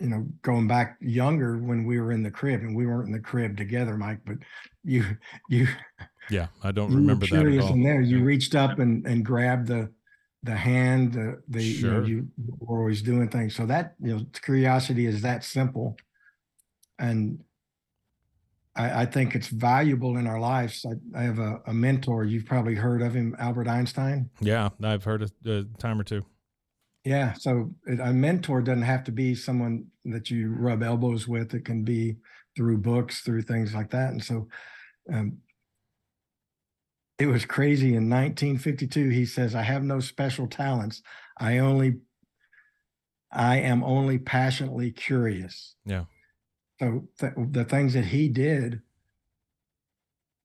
you 0.00 0.08
know 0.08 0.26
going 0.40 0.66
back 0.66 0.96
younger 1.00 1.58
when 1.58 1.84
we 1.84 2.00
were 2.00 2.10
in 2.10 2.22
the 2.22 2.30
crib 2.30 2.62
and 2.62 2.74
we 2.74 2.86
weren't 2.86 3.06
in 3.06 3.12
the 3.12 3.20
crib 3.20 3.54
together 3.56 3.96
mike 3.98 4.18
but 4.24 4.36
you 4.82 5.04
you 5.48 5.68
Yeah, 6.30 6.46
I 6.64 6.72
don't 6.72 6.92
remember 6.94 7.26
that 7.26 7.34
at 7.36 7.40
curious 7.42 7.66
all. 7.66 7.74
in 7.74 7.82
there 7.82 8.00
you 8.00 8.18
Yeah. 8.18 8.24
reached 8.24 8.54
up 8.54 8.78
and 8.78 9.06
and 9.06 9.24
grabbed 9.24 9.68
the 9.68 9.92
the 10.42 10.56
hand 10.56 11.12
the 11.12 11.40
the 11.48 11.62
you 11.62 11.82
know 11.86 12.00
Sure. 12.00 12.04
you 12.04 12.28
were 12.58 12.80
always 12.80 13.02
doing 13.02 13.28
things 13.28 13.54
so 13.54 13.66
that 13.66 13.94
you 14.00 14.16
know 14.16 14.26
curiosity 14.42 15.06
is 15.06 15.22
that 15.22 15.44
simple 15.44 15.96
and 16.98 17.38
I, 18.74 19.02
I 19.02 19.06
think 19.06 19.34
it's 19.34 19.48
valuable 19.48 20.16
in 20.16 20.26
our 20.26 20.40
lives. 20.40 20.86
I, 20.86 21.18
I 21.18 21.22
have 21.24 21.38
a, 21.38 21.60
a 21.66 21.74
mentor. 21.74 22.24
You've 22.24 22.46
probably 22.46 22.74
heard 22.74 23.02
of 23.02 23.14
him, 23.14 23.36
Albert 23.38 23.68
Einstein. 23.68 24.30
Yeah, 24.40 24.70
I've 24.82 25.04
heard 25.04 25.22
it 25.22 25.32
a 25.44 25.64
time 25.78 26.00
or 26.00 26.04
two. 26.04 26.24
Yeah. 27.04 27.34
So 27.34 27.74
it, 27.86 28.00
a 28.00 28.12
mentor 28.12 28.62
doesn't 28.62 28.82
have 28.82 29.04
to 29.04 29.12
be 29.12 29.34
someone 29.34 29.86
that 30.06 30.30
you 30.30 30.54
rub 30.54 30.82
elbows 30.82 31.28
with. 31.28 31.52
It 31.52 31.64
can 31.64 31.84
be 31.84 32.16
through 32.56 32.78
books, 32.78 33.20
through 33.20 33.42
things 33.42 33.74
like 33.74 33.90
that. 33.90 34.12
And 34.12 34.22
so 34.22 34.48
um, 35.12 35.38
it 37.18 37.26
was 37.26 37.44
crazy. 37.44 37.88
In 37.88 38.08
1952, 38.10 39.08
he 39.10 39.24
says, 39.26 39.54
I 39.54 39.62
have 39.62 39.82
no 39.84 40.00
special 40.00 40.46
talents. 40.46 41.02
I 41.38 41.58
only, 41.58 41.98
I 43.30 43.58
am 43.58 43.82
only 43.84 44.18
passionately 44.18 44.90
curious. 44.90 45.74
Yeah. 45.84 46.04
So 46.80 47.08
th- 47.18 47.32
the 47.36 47.64
things 47.64 47.94
that 47.94 48.06
he 48.06 48.28
did, 48.28 48.80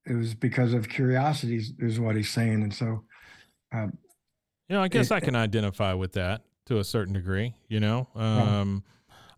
it 0.05 0.13
was 0.13 0.35
because 0.35 0.73
of 0.73 0.87
curiosity, 0.87 1.61
is- 1.79 1.99
what 1.99 2.15
he's 2.15 2.29
saying. 2.29 2.63
And 2.63 2.73
so, 2.73 3.03
um, 3.71 3.97
You 4.69 4.75
know, 4.75 4.81
I 4.81 4.89
guess 4.89 5.11
It- 5.11 5.15
I 5.15 5.19
can 5.21 5.35
identify 5.35 5.93
with 5.93 6.11
that 6.13 6.43
to 6.65 6.79
a 6.79 6.83
certain 6.83 7.13
degree. 7.13 7.55
You 7.69 7.79
know, 7.79 8.09
um, 8.15 8.83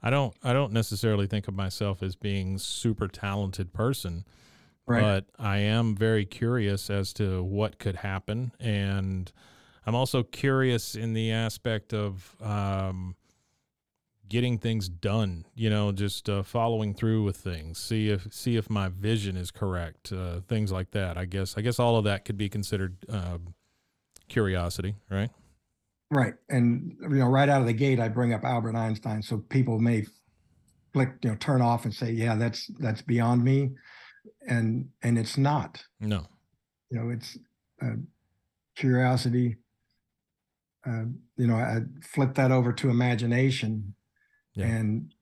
I 0.02 0.10
don't. 0.10 0.34
I 0.44 0.54
don't 0.54 0.74
necessarily 0.74 1.28
think 1.28 1.48
of 1.48 1.54
myself 1.54 2.02
as 2.02 2.16
being 2.16 2.58
super 2.58 3.08
talented 3.08 3.72
person, 3.72 4.26
right. 4.90 5.02
but 5.02 5.26
I 5.38 5.60
am 5.60 5.96
very 5.96 6.26
curious 6.26 6.90
as 6.90 7.14
to 7.14 7.44
what 7.44 7.80
could 7.80 7.98
happen, 7.98 8.52
and 8.60 9.32
I'm 9.86 9.96
also 9.96 10.24
curious 10.24 10.96
in 10.96 11.14
the 11.14 11.32
aspect 11.32 11.94
of 11.94 12.36
um, 12.42 13.16
getting 14.28 14.58
things 14.58 14.90
done. 14.90 15.46
You 15.56 15.70
know, 15.70 15.92
just 15.92 16.30
uh, 16.30 16.44
following 16.44 16.94
through 16.94 17.24
with 17.24 17.38
things. 17.38 17.78
See 17.78 18.10
if 18.10 18.34
see 18.34 18.58
if 18.58 18.70
my 18.70 18.90
vision 18.90 19.38
is 19.38 19.52
correct. 19.52 20.12
Uh, 20.12 20.42
things 20.48 20.72
like 20.72 20.92
that. 20.92 21.18
I 21.18 21.26
guess. 21.26 21.58
I 21.58 21.62
guess 21.62 21.80
all 21.80 21.98
of 21.98 22.04
that 22.06 22.26
could 22.26 22.38
be 22.38 22.50
considered 22.50 22.98
um, 23.10 23.54
curiosity, 24.28 24.96
right? 25.10 25.30
Right. 26.12 26.34
And 26.50 26.96
you 27.02 27.10
know, 27.10 27.28
right 27.28 27.50
out 27.50 27.62
of 27.62 27.68
the 27.68 27.74
gate, 27.74 28.00
I 28.00 28.08
bring 28.08 28.34
up 28.34 28.44
Albert 28.44 28.76
Einstein, 28.76 29.22
so 29.22 29.38
people 29.38 29.80
may 29.80 30.06
flick, 30.94 31.10
you 31.24 31.30
know, 31.30 31.36
turn 31.36 31.62
off 31.62 31.86
and 31.86 31.94
say, 31.94 32.12
"Yeah, 32.12 32.36
that's 32.36 32.68
that's 32.80 33.02
beyond 33.02 33.44
me," 33.44 33.72
and 34.48 34.90
and 35.04 35.18
it's 35.18 35.38
not. 35.38 35.84
No. 36.00 36.26
You 36.90 37.00
know, 37.00 37.10
it's 37.10 37.38
uh, 37.82 37.96
curiosity. 38.76 39.58
Uh, 40.86 41.04
you 41.38 41.48
know, 41.48 41.56
I 41.56 41.82
flip 42.02 42.36
that 42.36 42.52
over 42.52 42.72
to 42.74 42.90
imagination, 42.90 43.94
Yeah. 44.56 44.68
and 44.68 45.14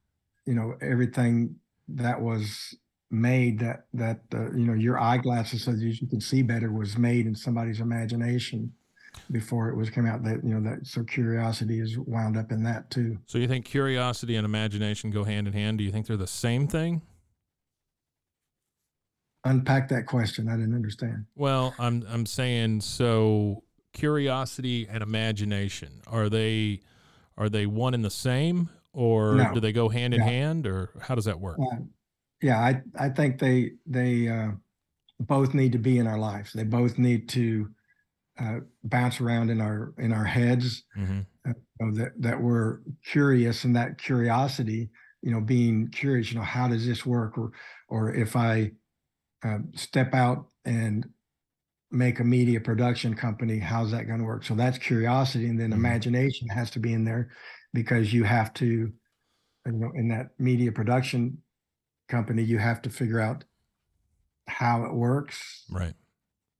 you 0.45 0.53
know, 0.53 0.75
everything 0.81 1.55
that 1.89 2.21
was 2.21 2.75
made 3.09 3.59
that 3.59 3.85
that 3.93 4.19
uh, 4.33 4.51
you 4.51 4.65
know 4.65 4.73
your 4.73 4.99
eyeglasses 4.99 5.63
so 5.63 5.71
that 5.71 5.79
you 5.81 6.07
can 6.07 6.19
see 6.21 6.41
better 6.41 6.71
was 6.71 6.97
made 6.97 7.25
in 7.25 7.33
somebody's 7.35 7.79
imagination 7.79 8.71
before 9.31 9.69
it 9.69 9.75
was 9.75 9.89
came 9.89 10.05
out 10.05 10.23
that 10.23 10.43
you 10.43 10.53
know 10.53 10.61
that 10.61 10.85
so 10.85 11.03
curiosity 11.05 11.79
is 11.79 11.97
wound 11.97 12.37
up 12.37 12.51
in 12.51 12.61
that 12.63 12.89
too 12.91 13.17
So 13.25 13.37
you 13.37 13.47
think 13.47 13.63
curiosity 13.65 14.35
and 14.35 14.45
imagination 14.45 15.09
go 15.09 15.23
hand 15.23 15.47
in 15.47 15.53
hand? 15.53 15.77
Do 15.77 15.85
you 15.85 15.91
think 15.91 16.05
they're 16.05 16.17
the 16.17 16.27
same 16.27 16.67
thing? 16.67 17.01
Unpack 19.47 19.87
that 19.89 20.05
question 20.05 20.47
i 20.47 20.55
didn't 20.55 20.75
understand 20.75 21.25
Well, 21.35 21.75
I'm 21.79 22.05
I'm 22.09 22.25
saying 22.25 22.81
so 22.81 23.63
curiosity 23.93 24.87
and 24.89 25.01
imagination 25.03 26.01
are 26.07 26.29
they 26.29 26.81
are 27.37 27.49
they 27.49 27.65
one 27.65 27.93
and 27.93 28.03
the 28.05 28.11
same 28.11 28.69
or 28.93 29.35
No. 29.35 29.53
do 29.53 29.59
they 29.59 29.71
go 29.71 29.89
hand 29.89 30.13
in 30.13 30.21
No. 30.21 30.25
hand 30.27 30.67
or 30.67 30.89
how 31.01 31.15
does 31.15 31.25
that 31.25 31.39
work? 31.39 31.57
Uh, 31.59 31.77
yeah 32.41 32.59
i 32.59 32.81
i 32.99 33.09
think 33.09 33.39
they 33.39 33.71
they 33.87 34.27
uh 34.27 34.51
both 35.19 35.53
need 35.55 35.71
to 35.71 35.79
be 35.79 35.97
in 35.97 36.05
our 36.05 36.19
lives 36.19 36.53
they 36.53 36.63
both 36.63 36.99
need 36.99 37.27
to 37.29 37.67
uh 38.39 38.59
bounce 38.83 39.19
around 39.21 39.49
in 39.49 39.59
our 39.61 39.93
in 39.97 40.11
our 40.13 40.25
heads 40.25 40.83
hmm 40.93 41.21
you 41.45 41.91
that 41.93 42.11
that 42.19 42.41
we're 42.41 42.79
curious 43.05 43.63
and 43.63 43.75
that 43.75 43.97
curiosity 43.97 44.89
you 45.23 45.31
know 45.31 45.41
being 45.41 45.87
curious 45.89 46.31
you 46.31 46.37
know 46.37 46.43
how 46.43 46.67
does 46.67 46.85
this 46.85 47.05
work 47.05 47.37
or 47.37 47.51
or 47.87 48.13
if 48.13 48.35
i 48.35 48.69
uh, 49.43 49.59
step 49.75 50.13
out 50.13 50.47
and 50.65 51.05
make 51.91 52.19
a 52.19 52.23
media 52.23 52.59
production 52.59 53.13
company 53.13 53.59
how's 53.59 53.91
that 53.91 54.07
going 54.07 54.19
to 54.19 54.25
work 54.25 54.43
so 54.43 54.53
that's 54.55 54.77
curiosity 54.77 55.47
and 55.47 55.59
then 55.59 55.69
Mhm. 55.71 55.75
imagination 55.77 56.47
has 56.49 56.69
to 56.71 56.79
be 56.79 56.91
in 56.93 57.05
there 57.05 57.29
because 57.73 58.13
you 58.13 58.23
have 58.25 58.53
to 58.55 58.65
you 59.65 59.71
know 59.71 59.91
in 59.95 60.07
that 60.09 60.31
media 60.39 60.71
production 60.71 61.41
company 62.09 62.43
you 62.43 62.57
have 62.57 62.81
to 62.81 62.89
figure 62.89 63.19
out 63.21 63.45
how 64.47 64.83
it 64.85 64.93
works 64.93 65.65
Right. 65.69 65.93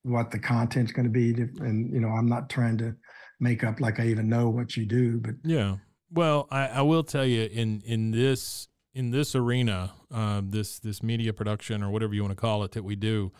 what 0.04 0.32
the 0.32 0.40
content's 0.40 0.92
going 0.92 1.06
to 1.06 1.10
be 1.12 1.34
and 1.62 1.92
you 1.94 2.00
know 2.00 2.10
i'm 2.10 2.28
not 2.28 2.50
trying 2.50 2.78
to 2.78 2.96
make 3.40 3.64
up 3.64 3.80
like 3.80 4.00
i 4.00 4.06
even 4.08 4.30
know 4.30 4.50
what 4.50 4.76
you 4.78 4.86
do 4.86 5.20
but 5.20 5.36
Yeah. 5.44 5.78
Well, 6.10 6.48
I, 6.50 6.68
I 6.70 6.82
will 6.84 7.04
tell 7.04 7.26
you 7.26 7.44
in 7.52 7.82
in 7.82 8.12
this 8.12 8.70
in 8.98 9.12
this 9.12 9.36
arena, 9.36 9.94
uh, 10.12 10.42
this 10.44 10.80
this 10.80 11.04
media 11.04 11.32
production 11.32 11.84
or 11.84 11.92
whatever 11.92 12.16
you 12.16 12.24
want 12.24 12.36
to 12.36 12.42
call 12.42 12.64
it 12.64 12.72
that 12.72 12.84
we 12.84 12.96
do, 12.96 13.32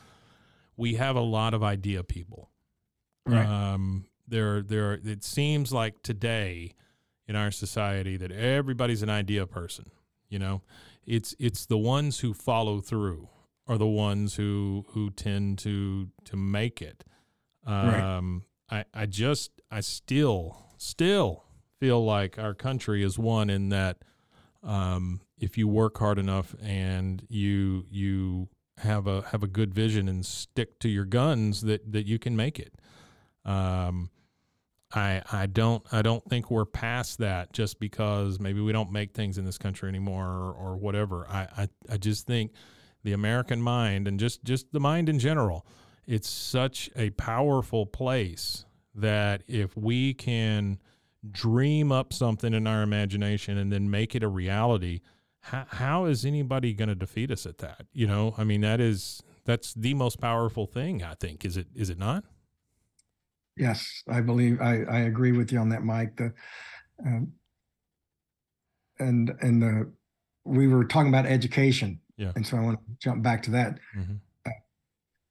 we 0.78 0.94
have 0.94 1.16
a 1.16 1.22
lot 1.22 1.56
of 1.56 1.64
idea 1.64 2.04
people. 2.04 2.52
Right. 3.26 3.44
Um, 3.44 4.06
there, 4.28 4.62
there. 4.62 4.94
It 4.94 5.24
seems 5.24 5.74
like 5.74 6.04
today 6.04 6.76
in 7.28 7.36
our 7.36 7.50
society 7.50 8.18
that 8.18 8.32
everybody's 8.32 9.02
an 9.02 9.10
idea 9.10 9.48
person. 9.48 9.90
You 10.30 10.38
know, 10.38 10.62
it's 11.08 11.34
it's 11.40 11.66
the 11.66 11.78
ones 11.78 12.20
who 12.20 12.36
follow 12.36 12.80
through 12.80 13.28
are 13.66 13.80
the 13.80 13.88
ones 13.88 14.36
who 14.36 14.86
who 14.90 15.10
tend 15.10 15.58
to 15.60 16.10
to 16.26 16.36
make 16.38 16.84
it. 16.84 17.04
Right. 17.66 18.00
Um, 18.00 18.44
I 18.70 18.86
I 18.94 19.08
just 19.08 19.60
I 19.72 19.80
still 19.80 20.68
still 20.78 21.46
feel 21.80 22.06
like 22.06 22.38
our 22.38 22.54
country 22.54 23.04
is 23.04 23.18
one 23.18 23.50
in 23.50 23.70
that 23.70 24.04
um, 24.68 25.22
if 25.40 25.58
you 25.58 25.68
work 25.68 25.98
hard 25.98 26.20
enough 26.20 26.54
and 26.62 27.26
you 27.30 27.86
you 27.90 28.50
have 28.78 29.08
a 29.08 29.24
have 29.32 29.42
a 29.42 29.48
good 29.48 29.74
vision 29.74 30.08
and 30.08 30.26
stick 30.26 30.78
to 30.80 30.90
your 30.90 31.06
guns 31.06 31.62
that 31.62 31.92
that 31.92 32.06
you 32.06 32.20
can 32.20 32.36
make 32.36 32.60
it. 32.60 32.76
Um, 33.46 34.12
I 34.94 35.22
I 35.32 35.48
don't 35.48 35.84
I 35.92 36.02
don't 36.02 36.24
think 36.30 36.52
we're 36.52 36.66
past 36.66 37.20
that 37.20 37.54
just 37.54 37.80
because 37.80 38.40
maybe 38.40 38.60
we 38.60 38.74
don't 38.74 38.92
make 38.92 39.14
things 39.14 39.38
in 39.38 39.46
this 39.46 39.58
country 39.58 39.90
anymore 39.90 40.26
or, 40.26 40.52
or 40.52 40.78
whatever. 40.78 41.26
I, 41.30 41.48
I 41.58 41.70
I 41.94 41.98
just 41.98 42.28
think 42.28 42.52
the 43.04 43.14
American 43.14 43.62
mind 43.62 44.08
and 44.08 44.20
just 44.20 44.44
just 44.44 44.72
the 44.74 44.82
mind 44.82 45.08
in 45.08 45.18
general, 45.18 45.66
it's 46.06 46.30
such 46.30 46.90
a 46.96 47.10
powerful 47.12 47.86
place 47.86 48.66
that 48.96 49.44
if 49.48 49.78
we 49.78 50.14
can 50.14 50.80
dream 51.32 51.92
up 51.92 52.14
something 52.14 52.54
in 52.54 52.68
our 52.68 52.82
imagination 52.84 53.58
and 53.58 53.72
then 53.72 53.90
make 53.90 54.16
it 54.16 54.24
a 54.24 54.28
reality, 54.28 55.02
how, 55.42 55.66
how 55.70 56.06
is 56.06 56.26
anybody 56.26 56.74
going 56.74 56.90
to 56.90 56.96
defeat 56.96 57.32
us 57.32 57.46
at 57.46 57.58
that? 57.60 57.86
You 57.94 58.08
know, 58.08 58.34
I 58.38 58.44
mean, 58.44 58.62
that 58.62 58.80
is 58.80 59.22
that's 59.46 59.74
the 59.74 59.94
most 59.94 60.20
powerful 60.20 60.66
thing. 60.66 61.04
I 61.04 61.14
think 61.16 61.46
is 61.46 61.58
it 61.58 61.68
is 61.76 61.90
it 61.90 61.98
not? 61.98 62.24
Yes, 63.56 64.04
I 64.08 64.22
believe 64.22 64.62
I, 64.62 64.84
I 64.84 65.00
agree 65.00 65.32
with 65.32 65.52
you 65.52 65.60
on 65.60 65.70
that, 65.70 65.84
Mike. 65.84 66.16
The 66.18 66.34
um, 67.06 67.32
and 69.00 69.32
and 69.42 69.62
the 69.62 69.92
we 70.44 70.68
were 70.68 70.86
talking 70.86 71.10
about 71.10 71.26
education, 71.26 72.00
Yeah. 72.18 72.32
and 72.36 72.46
so 72.46 72.58
I 72.58 72.62
want 72.62 72.80
to 72.80 72.86
jump 73.00 73.24
back 73.24 73.42
to 73.44 73.52
that. 73.52 73.80
Mhm. 73.98 74.20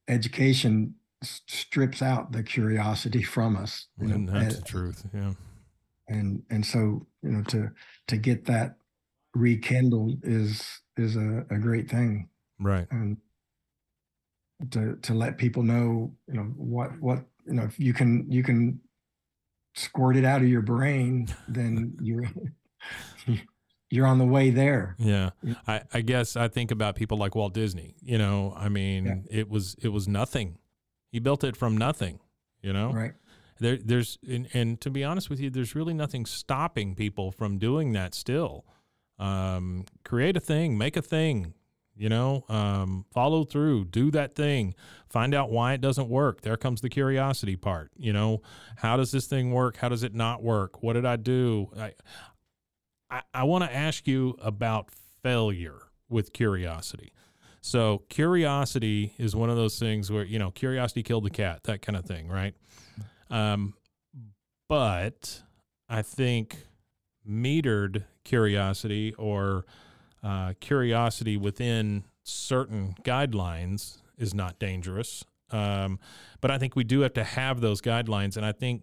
Education 0.09 0.95
s- 1.23 1.41
strips 1.49 2.01
out 2.03 2.31
the 2.33 2.43
curiosity 2.43 3.23
from 3.23 3.57
us, 3.57 3.87
And 3.99 4.27
know, 4.27 4.33
that's 4.33 4.55
and, 4.57 4.65
the 4.65 4.69
truth. 4.69 5.07
Yeah. 5.13 5.33
And 6.09 6.43
and 6.51 6.65
so 6.65 7.07
you 7.23 7.31
know 7.31 7.43
to 7.45 7.71
to 8.09 8.17
get 8.17 8.45
that 8.47 8.77
rekindled 9.35 10.19
is 10.23 10.63
is 10.97 11.17
a, 11.17 11.45
a 11.51 11.59
great 11.59 11.91
thing, 11.91 12.29
Right. 12.59 12.87
and 12.91 13.17
to 14.71 14.97
to 15.03 15.13
let 15.15 15.37
people 15.37 15.63
know 15.63 16.13
you 16.29 16.35
know 16.35 16.45
what 16.57 16.99
what 17.01 17.25
you 17.47 17.53
know 17.55 17.65
if 17.65 17.79
you 17.79 17.93
can 17.93 18.25
you 18.31 18.43
can 18.43 18.81
squirt 19.75 20.17
it 20.17 20.25
out 20.25 20.41
of 20.41 20.49
your 20.49 20.63
brain, 20.63 21.29
then 21.49 21.97
you're 22.03 22.25
you're 23.91 24.07
on 24.07 24.19
the 24.19 24.25
way 24.25 24.51
there. 24.51 24.97
Yeah. 24.99 25.31
I, 25.67 25.83
I 25.93 26.01
guess 26.01 26.35
I 26.37 26.49
think 26.49 26.71
about 26.71 26.97
people 26.97 27.19
like 27.19 27.35
Walt 27.35 27.55
Disney. 27.55 27.95
You 28.03 28.19
know, 28.19 28.53
I 28.57 28.69
mean, 28.69 29.05
Yeah. 29.31 29.41
it 29.41 29.49
was 29.49 29.77
it 29.83 29.89
was 29.89 30.09
nothing. 30.09 30.59
He 31.13 31.19
built 31.21 31.45
it 31.45 31.57
from 31.57 31.77
nothing. 31.77 32.21
You 32.63 32.73
know, 32.73 32.93
Right. 32.93 33.13
There 33.59 33.77
there's 33.77 34.19
and, 34.29 34.49
and 34.53 34.81
to 34.81 34.91
be 34.91 35.05
honest 35.05 35.31
with 35.31 35.41
you, 35.41 35.51
there's 35.51 35.75
really 35.75 35.95
nothing 35.95 36.27
stopping 36.27 36.95
people 36.95 37.33
from 37.33 37.59
doing 37.59 37.93
that. 37.93 38.15
Still, 38.15 38.65
um, 39.19 39.85
create 40.05 40.37
a 40.37 40.41
thing, 40.41 40.77
make 40.79 40.97
a 40.97 41.03
thing. 41.03 41.55
You 41.99 42.11
know, 42.11 42.45
um, 42.51 43.07
follow 43.11 43.45
through, 43.45 43.87
do 43.87 44.11
that 44.11 44.35
thing, 44.35 44.75
find 45.09 45.35
out 45.35 45.51
why 45.51 45.73
it 45.73 45.81
doesn't 45.81 46.11
work. 46.11 46.43
There 46.43 46.59
comes 46.59 46.83
the 46.83 46.91
curiosity 46.91 47.57
part. 47.57 47.91
You 47.97 48.13
know, 48.13 48.43
how 48.77 48.99
does 48.99 49.13
this 49.13 49.27
thing 49.27 49.51
work? 49.51 49.79
How 49.79 49.89
does 49.89 50.03
it 50.03 50.15
not 50.15 50.43
work? 50.43 50.83
What 50.83 50.93
did 50.93 51.07
I 51.07 51.17
do? 51.17 51.71
I, 51.79 51.93
I, 53.11 53.23
I 53.33 53.45
want 53.45 53.65
to 53.65 53.75
ask 53.75 54.07
you 54.07 54.37
about 54.43 54.91
failure 55.23 55.79
with 56.11 56.35
curiosity. 56.35 57.15
So, 57.63 58.05
curiosity 58.11 59.15
is 59.19 59.35
one 59.35 59.51
of 59.51 59.57
those 59.57 59.79
things 59.79 60.13
where, 60.13 60.25
you 60.25 60.39
know, 60.39 60.51
curiosity 60.51 61.03
killed 61.03 61.25
the 61.25 61.31
cat, 61.31 61.65
that 61.65 61.83
kind 61.83 61.97
of 61.97 62.05
thing, 62.05 62.29
right? 62.29 62.55
Um, 63.31 63.75
but 64.69 65.43
I 65.89 66.03
think 66.03 66.59
metered 67.29 68.05
curiosity 68.25 69.15
or 69.15 69.65
uh, 70.23 70.55
curiosity 70.61 71.37
within 71.37 72.05
certain 72.23 72.97
guidelines 73.05 73.99
is 74.19 74.35
not 74.35 74.59
dangerous. 74.59 75.25
Um, 75.51 75.99
but 76.41 76.51
I 76.51 76.59
think 76.59 76.75
we 76.75 76.85
do 76.85 77.01
have 77.01 77.15
to 77.15 77.25
have 77.25 77.61
those 77.61 77.81
guidelines. 77.81 78.37
And 78.37 78.45
I 78.45 78.53
think 78.53 78.83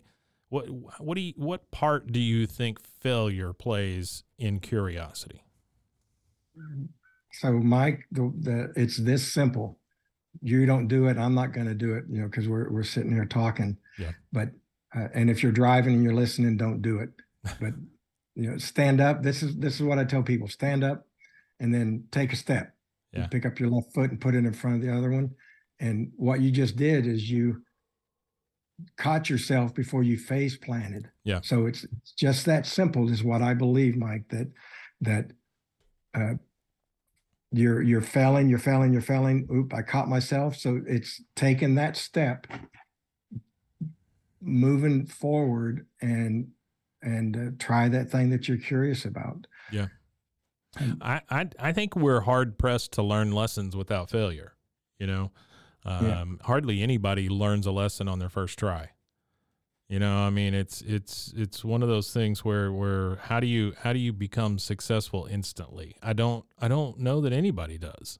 what 0.49 0.69
what 0.99 1.15
do 1.15 1.21
you, 1.21 1.33
what 1.35 1.71
part 1.71 2.11
do 2.11 2.19
you 2.19 2.45
think 2.45 2.79
failure 2.79 3.53
plays 3.53 4.23
in 4.37 4.59
curiosity? 4.59 5.43
So, 7.31 7.53
Mike, 7.53 8.05
the, 8.11 8.31
the 8.39 8.73
it's 8.75 8.97
this 8.97 9.33
simple. 9.33 9.79
You 10.41 10.65
don't 10.65 10.87
do 10.87 11.07
it. 11.07 11.17
I'm 11.17 11.33
not 11.33 11.53
going 11.53 11.67
to 11.67 11.73
do 11.73 11.95
it. 11.95 12.05
You 12.09 12.21
know, 12.21 12.27
because 12.27 12.47
we're 12.47 12.69
we're 12.69 12.83
sitting 12.83 13.11
here 13.11 13.25
talking. 13.25 13.77
Yeah. 13.97 14.11
But 14.31 14.49
uh, 14.95 15.07
and 15.13 15.29
if 15.29 15.41
you're 15.43 15.51
driving 15.51 15.95
and 15.95 16.03
you're 16.03 16.13
listening, 16.13 16.57
don't 16.57 16.81
do 16.81 16.99
it. 16.99 17.09
But 17.59 17.73
you 18.35 18.49
know, 18.49 18.57
stand 18.57 18.99
up. 19.01 19.21
This 19.23 19.43
is 19.43 19.55
this 19.57 19.75
is 19.75 19.81
what 19.83 19.99
I 19.99 20.05
tell 20.05 20.23
people: 20.23 20.47
stand 20.47 20.83
up, 20.83 21.05
and 21.59 21.73
then 21.73 22.05
take 22.11 22.33
a 22.33 22.35
step. 22.35 22.73
You 23.11 23.21
Yeah. 23.21 23.27
pick 23.27 23.45
up 23.45 23.59
your 23.59 23.69
left 23.69 23.93
foot 23.93 24.09
and 24.11 24.19
put 24.19 24.33
it 24.35 24.45
in 24.45 24.53
front 24.53 24.77
of 24.77 24.81
the 24.81 24.95
other 24.95 25.11
one. 25.11 25.31
And 25.79 26.11
what 26.15 26.41
you 26.41 26.49
just 26.51 26.75
did 26.75 27.05
is 27.05 27.29
you 27.29 27.61
caught 28.97 29.29
yourself 29.29 29.73
before 29.73 30.03
you 30.03 30.17
face 30.17 30.57
planted. 30.57 31.09
Yeah. 31.23 31.41
So 31.43 31.65
it's, 31.67 31.83
it's 31.83 32.11
just 32.13 32.45
that 32.45 32.65
simple 32.65 33.09
is 33.11 33.23
what 33.23 33.41
I 33.41 33.53
believe, 33.53 33.95
Mike, 33.97 34.27
that 34.29 34.51
that 35.01 35.31
uh 36.15 36.35
you're 37.51 37.81
you're 37.81 38.01
failing, 38.01 38.49
you're 38.49 38.59
failing, 38.59 38.93
you're 38.93 39.01
failing. 39.01 39.47
Oop, 39.53 39.73
I 39.73 39.81
caught 39.83 40.09
myself. 40.09 40.55
So 40.55 40.81
it's 40.87 41.21
taking 41.35 41.75
that 41.75 41.95
step, 41.97 42.47
moving 44.43 45.05
forward 45.05 45.85
and 46.01 46.49
and 47.01 47.35
uh, 47.35 47.51
try 47.59 47.89
that 47.89 48.09
thing 48.09 48.29
that 48.29 48.47
you're 48.47 48.57
curious 48.57 49.03
about. 49.05 49.47
Yeah. 49.71 49.87
I, 51.01 51.21
I 51.29 51.49
I 51.59 51.71
think 51.73 51.95
we're 51.95 52.21
hard 52.21 52.57
pressed 52.57 52.93
to 52.93 53.03
learn 53.03 53.31
lessons 53.31 53.75
without 53.75 54.09
failure. 54.09 54.53
You 54.99 55.07
know, 55.07 55.31
um, 55.85 56.05
Yeah. 56.05 56.25
hardly 56.45 56.81
anybody 56.81 57.29
learns 57.29 57.65
a 57.67 57.71
lesson 57.71 58.07
on 58.07 58.19
their 58.19 58.29
first 58.29 58.57
try. 58.57 58.89
You 59.89 59.99
know, 59.99 60.17
I 60.19 60.29
mean, 60.29 60.53
it's 60.53 60.81
it's 60.81 61.33
it's 61.35 61.63
one 61.63 61.83
of 61.83 61.89
those 61.89 62.11
things 62.11 62.43
where 62.43 62.71
where 62.71 63.17
how 63.17 63.39
do 63.39 63.47
you 63.47 63.73
how 63.83 63.93
do 63.93 63.99
you 63.99 64.13
become 64.13 64.57
successful 64.57 65.27
instantly? 65.29 65.95
I 66.01 66.13
don't 66.13 66.45
I 66.59 66.67
don't 66.67 66.97
know 66.99 67.21
that 67.21 67.33
anybody 67.33 67.77
does. 67.77 68.17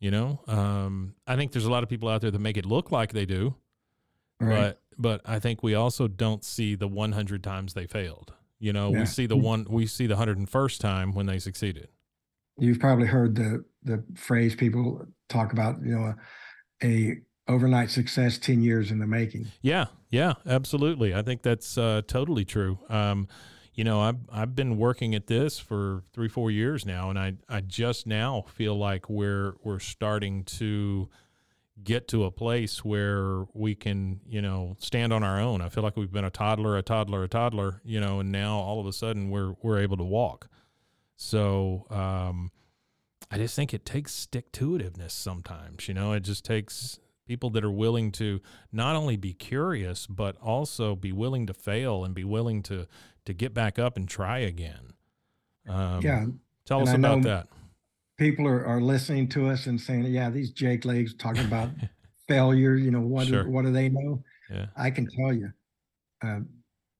You 0.00 0.10
know, 0.10 0.40
um, 0.46 1.14
I 1.26 1.36
think 1.36 1.52
there's 1.52 1.66
a 1.66 1.70
lot 1.70 1.82
of 1.82 1.90
people 1.90 2.08
out 2.08 2.22
there 2.22 2.30
that 2.30 2.38
make 2.38 2.56
it 2.56 2.64
look 2.64 2.90
like 2.90 3.12
they 3.12 3.26
do, 3.26 3.54
Right. 4.40 4.76
but 4.76 4.80
but 4.98 5.20
I 5.24 5.38
think 5.38 5.62
we 5.62 5.74
also 5.74 6.08
don't 6.08 6.44
see 6.44 6.74
the 6.74 6.88
100 6.88 7.42
times 7.42 7.72
they 7.74 7.86
failed. 7.86 8.34
You 8.58 8.72
know, 8.72 8.92
Yeah. 8.92 9.00
we 9.00 9.06
see 9.06 9.26
the 9.26 9.36
one 9.36 9.66
we 9.68 9.86
see 9.86 10.06
the 10.06 10.16
101st 10.16 10.78
time 10.80 11.14
when 11.14 11.26
they 11.26 11.38
succeeded. 11.38 11.88
You've 12.58 12.78
probably 12.80 13.06
heard 13.06 13.34
the 13.34 13.64
the 13.82 14.04
phrase 14.14 14.54
people 14.54 15.06
talk 15.30 15.52
about, 15.52 15.82
you 15.82 15.92
know, 15.96 16.14
a, 16.82 16.86
a 16.86 17.16
overnight 17.48 17.90
success 17.90 18.36
10 18.38 18.62
years 18.62 18.90
in 18.90 18.98
the 18.98 19.06
making. 19.06 19.46
Yeah, 19.62 19.86
yeah, 20.10 20.34
absolutely. 20.46 21.14
I 21.14 21.22
think 21.22 21.42
that's 21.42 21.78
uh, 21.78 22.02
totally 22.06 22.44
true. 22.44 22.78
Um, 22.90 23.26
you 23.72 23.84
know, 23.84 24.00
I've 24.00 24.18
I've 24.30 24.54
been 24.54 24.76
working 24.76 25.14
at 25.14 25.26
this 25.28 25.58
for 25.58 26.02
three, 26.12 26.28
four 26.28 26.50
years 26.50 26.84
now, 26.84 27.08
and 27.08 27.18
I 27.18 27.34
I 27.48 27.62
just 27.62 28.06
now 28.06 28.44
feel 28.54 28.76
like 28.76 29.08
we're 29.08 29.54
we're 29.62 29.78
starting 29.78 30.44
to 30.44 31.08
get 31.82 32.08
to 32.08 32.24
a 32.24 32.30
place 32.30 32.84
where 32.84 33.44
we 33.54 33.74
can, 33.74 34.20
you 34.28 34.42
know, 34.42 34.76
stand 34.78 35.12
on 35.12 35.22
our 35.22 35.40
own. 35.40 35.60
I 35.60 35.68
feel 35.68 35.82
like 35.82 35.96
we've 35.96 36.12
been 36.12 36.24
a 36.24 36.30
toddler, 36.30 36.76
a 36.76 36.82
toddler, 36.82 37.22
a 37.24 37.28
toddler, 37.28 37.80
you 37.84 38.00
know, 38.00 38.20
and 38.20 38.30
now 38.30 38.58
all 38.58 38.80
of 38.80 38.86
a 38.86 38.92
sudden 38.92 39.30
we're 39.30 39.54
we're 39.62 39.78
able 39.78 39.96
to 39.96 40.04
walk. 40.04 40.48
So 41.16 41.86
um, 41.90 42.50
I 43.30 43.36
just 43.36 43.54
think 43.56 43.72
it 43.74 43.84
takes 43.84 44.12
stick 44.14 44.52
to 44.52 44.70
itiveness 44.78 45.10
sometimes. 45.12 45.88
You 45.88 45.94
know, 45.94 46.12
it 46.12 46.20
just 46.20 46.44
takes 46.44 46.98
people 47.26 47.50
that 47.50 47.64
are 47.64 47.70
willing 47.70 48.10
to 48.10 48.40
not 48.72 48.96
only 48.96 49.16
be 49.16 49.32
curious 49.32 50.06
but 50.08 50.36
also 50.42 50.96
be 50.96 51.12
willing 51.12 51.46
to 51.46 51.54
fail 51.54 52.04
and 52.04 52.14
be 52.14 52.24
willing 52.24 52.62
to 52.64 52.86
to 53.24 53.32
get 53.32 53.54
back 53.54 53.78
up 53.78 53.96
and 53.96 54.08
try 54.08 54.38
again. 54.38 54.92
Um, 55.68 56.00
yeah. 56.02 56.24
tell 56.64 56.80
and 56.80 56.88
us 56.88 56.94
I 56.94 56.98
about 56.98 57.18
know- 57.18 57.28
that. 57.28 57.48
People 58.20 58.46
are, 58.46 58.66
are 58.66 58.82
listening 58.82 59.28
to 59.30 59.48
us 59.48 59.66
and 59.66 59.80
saying, 59.80 60.04
yeah, 60.04 60.28
these 60.28 60.50
Jake 60.50 60.84
legs 60.84 61.14
talking 61.14 61.46
about 61.46 61.70
failure, 62.28 62.74
you 62.74 62.90
know, 62.90 63.00
what, 63.00 63.24
do- 63.26 63.32
Sure. 63.32 63.48
what 63.48 63.64
do 63.64 63.72
they 63.72 63.88
know? 63.88 64.22
Yeah. 64.50 64.66
I 64.76 64.90
can 64.90 65.06
tell 65.08 65.32
you, 65.32 65.50
uh, 66.22 66.40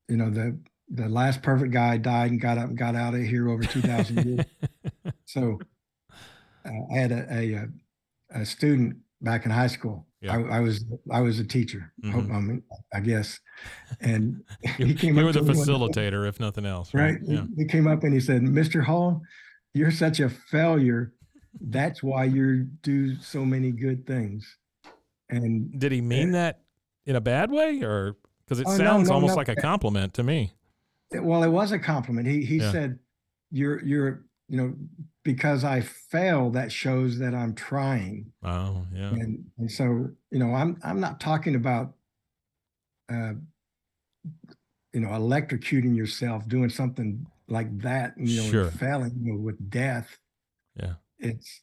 you 0.08 0.16
know, 0.16 0.30
the, 0.30 0.58
the 0.88 1.10
last 1.10 1.42
perfect 1.42 1.72
guy 1.72 1.98
died 1.98 2.30
and 2.30 2.40
got 2.40 2.56
up 2.56 2.70
and 2.70 2.78
got 2.78 2.94
out 2.96 3.14
of 3.14 3.20
here 3.20 3.50
over 3.50 3.62
2000 3.62 4.24
years. 4.26 4.46
So 5.26 5.60
uh, 6.66 6.70
I 6.92 6.96
had 6.98 7.12
a, 7.12 7.26
a, 7.32 7.54
uh, 7.56 8.40
a 8.40 8.44
student 8.46 8.96
back 9.20 9.44
in 9.44 9.50
high 9.52 9.68
school. 9.68 10.06
Yeah. 10.22 10.36
I, 10.38 10.56
I 10.56 10.60
was 10.60 10.84
I 11.12 11.20
was 11.20 11.38
a 11.38 11.44
teacher. 11.44 11.92
Mhm. 12.04 12.34
I, 12.34 12.40
mean, 12.40 12.62
I 12.92 12.98
guess, 13.00 13.38
and 14.00 14.42
you, 14.78 14.86
he 14.86 14.94
came 14.94 15.14
you 15.16 15.20
up 15.20 15.26
were 15.36 15.40
the 15.40 15.52
day- 15.52 15.58
facilitator, 15.60 16.28
if 16.28 16.40
nothing 16.40 16.66
else, 16.66 16.92
right? 16.92 17.12
right? 17.12 17.20
Yeah. 17.22 17.42
He, 17.56 17.62
he 17.62 17.64
came 17.68 17.86
up 17.86 18.02
and 18.02 18.12
he 18.12 18.18
said, 18.18 18.42
"Mr. 18.42 18.82
Hall, 18.84 19.22
you're 19.74 19.90
such 19.90 20.20
a 20.20 20.28
failure. 20.28 21.12
That's 21.60 22.02
why 22.02 22.24
you 22.24 22.64
do 22.82 23.16
so 23.16 23.44
many 23.44 23.70
good 23.72 24.06
things." 24.06 24.56
And 25.28 25.78
Did 25.78 25.92
he 25.92 26.00
mean 26.00 26.32
that 26.32 26.62
in 27.06 27.16
a 27.16 27.20
bad 27.20 27.50
way, 27.50 27.82
or 27.82 28.16
because 28.44 28.60
it 28.60 28.66
Oh, 28.66 28.72
no, 28.72 28.76
sounds 28.76 29.08
no, 29.08 29.14
almost 29.14 29.32
no. 29.32 29.36
like 29.36 29.48
a 29.48 29.56
compliment 29.56 30.14
to 30.14 30.22
me? 30.22 30.52
well, 31.12 31.42
it 31.42 31.48
was 31.48 31.72
a 31.72 31.78
compliment. 31.78 32.26
He 32.26 32.44
he 32.44 32.58
Yeah. 32.58 32.72
said, 32.72 32.98
"You're 33.50 33.82
you're 33.84 34.24
you 34.48 34.56
know 34.56 34.74
because 35.22 35.64
I 35.64 35.80
fail, 35.80 36.50
that 36.50 36.72
shows 36.72 37.18
that 37.18 37.34
I'm 37.34 37.54
trying." 37.54 38.32
Oh, 38.42 38.86
yeah, 38.92 39.10
and 39.10 39.44
and 39.58 39.70
so 39.70 40.10
you 40.30 40.38
know 40.38 40.54
i'm 40.54 40.78
i'm 40.84 41.00
not 41.00 41.20
talking 41.20 41.54
about 41.56 41.94
uh 43.12 43.32
you 44.92 45.00
know 45.00 45.08
electrocuting 45.08 45.96
yourself 45.96 46.46
doing 46.48 46.70
something 46.70 47.26
like 47.50 47.76
that 47.80 48.14
you 48.18 48.34
know 48.34 48.50
Sure. 48.50 48.70
failing 48.78 49.12
you 49.22 49.32
know, 49.34 49.40
with 49.40 49.70
death 49.70 50.18
Yeah. 50.76 50.94
it's 51.18 51.62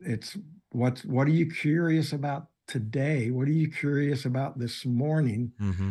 it's 0.00 0.38
what's 0.70 1.04
what 1.04 1.26
are 1.26 1.32
you 1.32 1.50
curious 1.50 2.12
about 2.12 2.48
today 2.66 3.30
what 3.30 3.48
are 3.48 3.52
you 3.52 3.70
curious 3.70 4.24
about 4.24 4.58
this 4.58 4.84
morning 4.86 5.52
hmm 5.58 5.90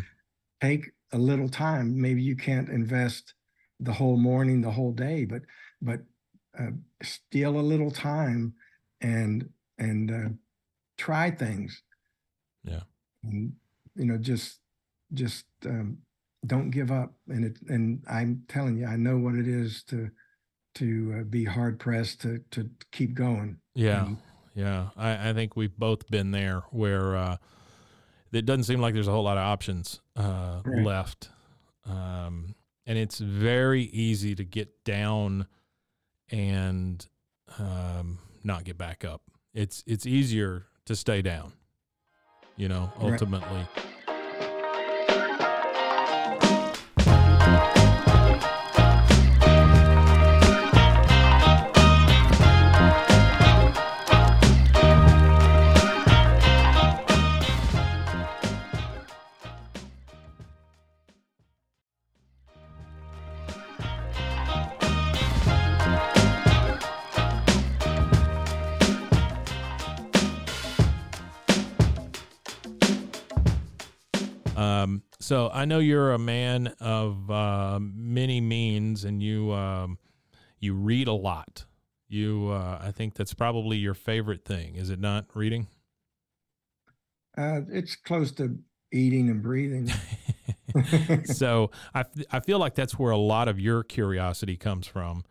take 0.61 0.91
a 1.11 1.17
little 1.17 1.49
time 1.49 1.99
maybe 1.99 2.21
you 2.21 2.35
can't 2.35 2.69
invest 2.69 3.33
the 3.79 3.93
whole 3.93 4.17
morning 4.17 4.61
the 4.61 4.71
whole 4.71 4.91
day 4.91 5.25
but 5.25 5.41
but 5.81 6.01
uh, 6.57 6.71
steal 7.01 7.59
a 7.59 7.61
little 7.61 7.91
time 7.91 8.53
and 8.99 9.49
and 9.77 10.11
uh, 10.11 10.29
try 10.97 11.31
things. 11.31 11.83
Yeah. 12.63 12.81
And 13.23 13.53
you 13.95 14.05
know, 14.05 14.17
just 14.17 14.59
just 15.13 15.45
um, 15.65 15.99
don't 16.45 16.71
give 16.71 16.91
up. 16.91 17.13
And 17.27 17.45
it 17.45 17.57
and 17.69 18.03
I'm 18.09 18.43
telling 18.47 18.77
you, 18.77 18.85
I 18.87 18.95
know 18.95 19.17
what 19.17 19.35
it 19.35 19.47
is 19.47 19.83
to 19.85 20.09
to 20.75 21.17
uh, 21.19 21.23
be 21.23 21.43
hard 21.45 21.79
pressed 21.79 22.21
to 22.21 22.39
to 22.51 22.69
keep 22.91 23.13
going. 23.13 23.57
Yeah. 23.75 24.05
And 24.07 24.17
Yeah. 24.55 24.89
I, 24.97 25.29
I 25.29 25.33
think 25.33 25.55
we've 25.55 25.77
both 25.77 26.09
been 26.09 26.31
there 26.31 26.61
where 26.71 27.15
uh, 27.15 27.37
it 28.31 28.45
doesn't 28.45 28.63
seem 28.63 28.79
like 28.81 28.93
there's 28.93 29.07
a 29.07 29.11
whole 29.11 29.23
lot 29.23 29.37
of 29.37 29.43
options 29.43 30.01
uh, 30.15 30.61
Right. 30.65 30.85
left. 30.85 31.29
Um, 31.85 32.55
and 32.85 32.97
it's 32.97 33.19
very 33.19 33.83
easy 33.83 34.35
to 34.35 34.43
get 34.43 34.83
down 34.83 35.47
and 36.29 37.05
um, 37.59 38.19
not 38.43 38.63
get 38.63 38.77
back 38.77 39.03
up. 39.03 39.21
It's 39.53 39.83
it's 39.85 40.05
easier 40.05 40.67
to 40.85 40.95
stay 40.95 41.21
down, 41.21 41.53
you 42.55 42.69
know, 42.69 42.91
Right. 42.99 43.19
Um, 74.61 75.03
so 75.19 75.49
I 75.51 75.65
know 75.65 75.79
you're 75.79 76.11
a 76.11 76.19
man 76.19 76.67
of 76.79 77.31
uh, 77.31 77.79
many 77.81 78.41
means, 78.41 79.03
and 79.03 79.21
you 79.21 79.51
um, 79.53 79.97
you 80.59 80.73
read 80.75 81.07
a 81.07 81.13
lot. 81.13 81.65
You, 82.07 82.49
uh, 82.51 82.79
I 82.81 82.91
think 82.91 83.15
that's 83.15 83.33
probably 83.33 83.77
your 83.77 83.93
favorite 83.93 84.43
thing, 84.43 84.75
is 84.75 84.89
it 84.89 84.99
not? 84.99 85.25
Reading. 85.33 85.67
uh, 87.37 87.61
it's 87.69 87.95
close 87.95 88.31
to 88.33 88.57
eating 88.91 89.29
and 89.29 89.41
breathing. 89.41 89.89
so 91.25 91.71
I, 91.93 92.05
I 92.31 92.39
feel 92.41 92.59
like 92.59 92.75
that's 92.75 92.99
where 92.99 93.11
a 93.11 93.17
lot 93.17 93.47
of 93.47 93.59
your 93.59 93.83
curiosity 93.83 94.57
comes 94.57 94.87
from. 94.87 95.23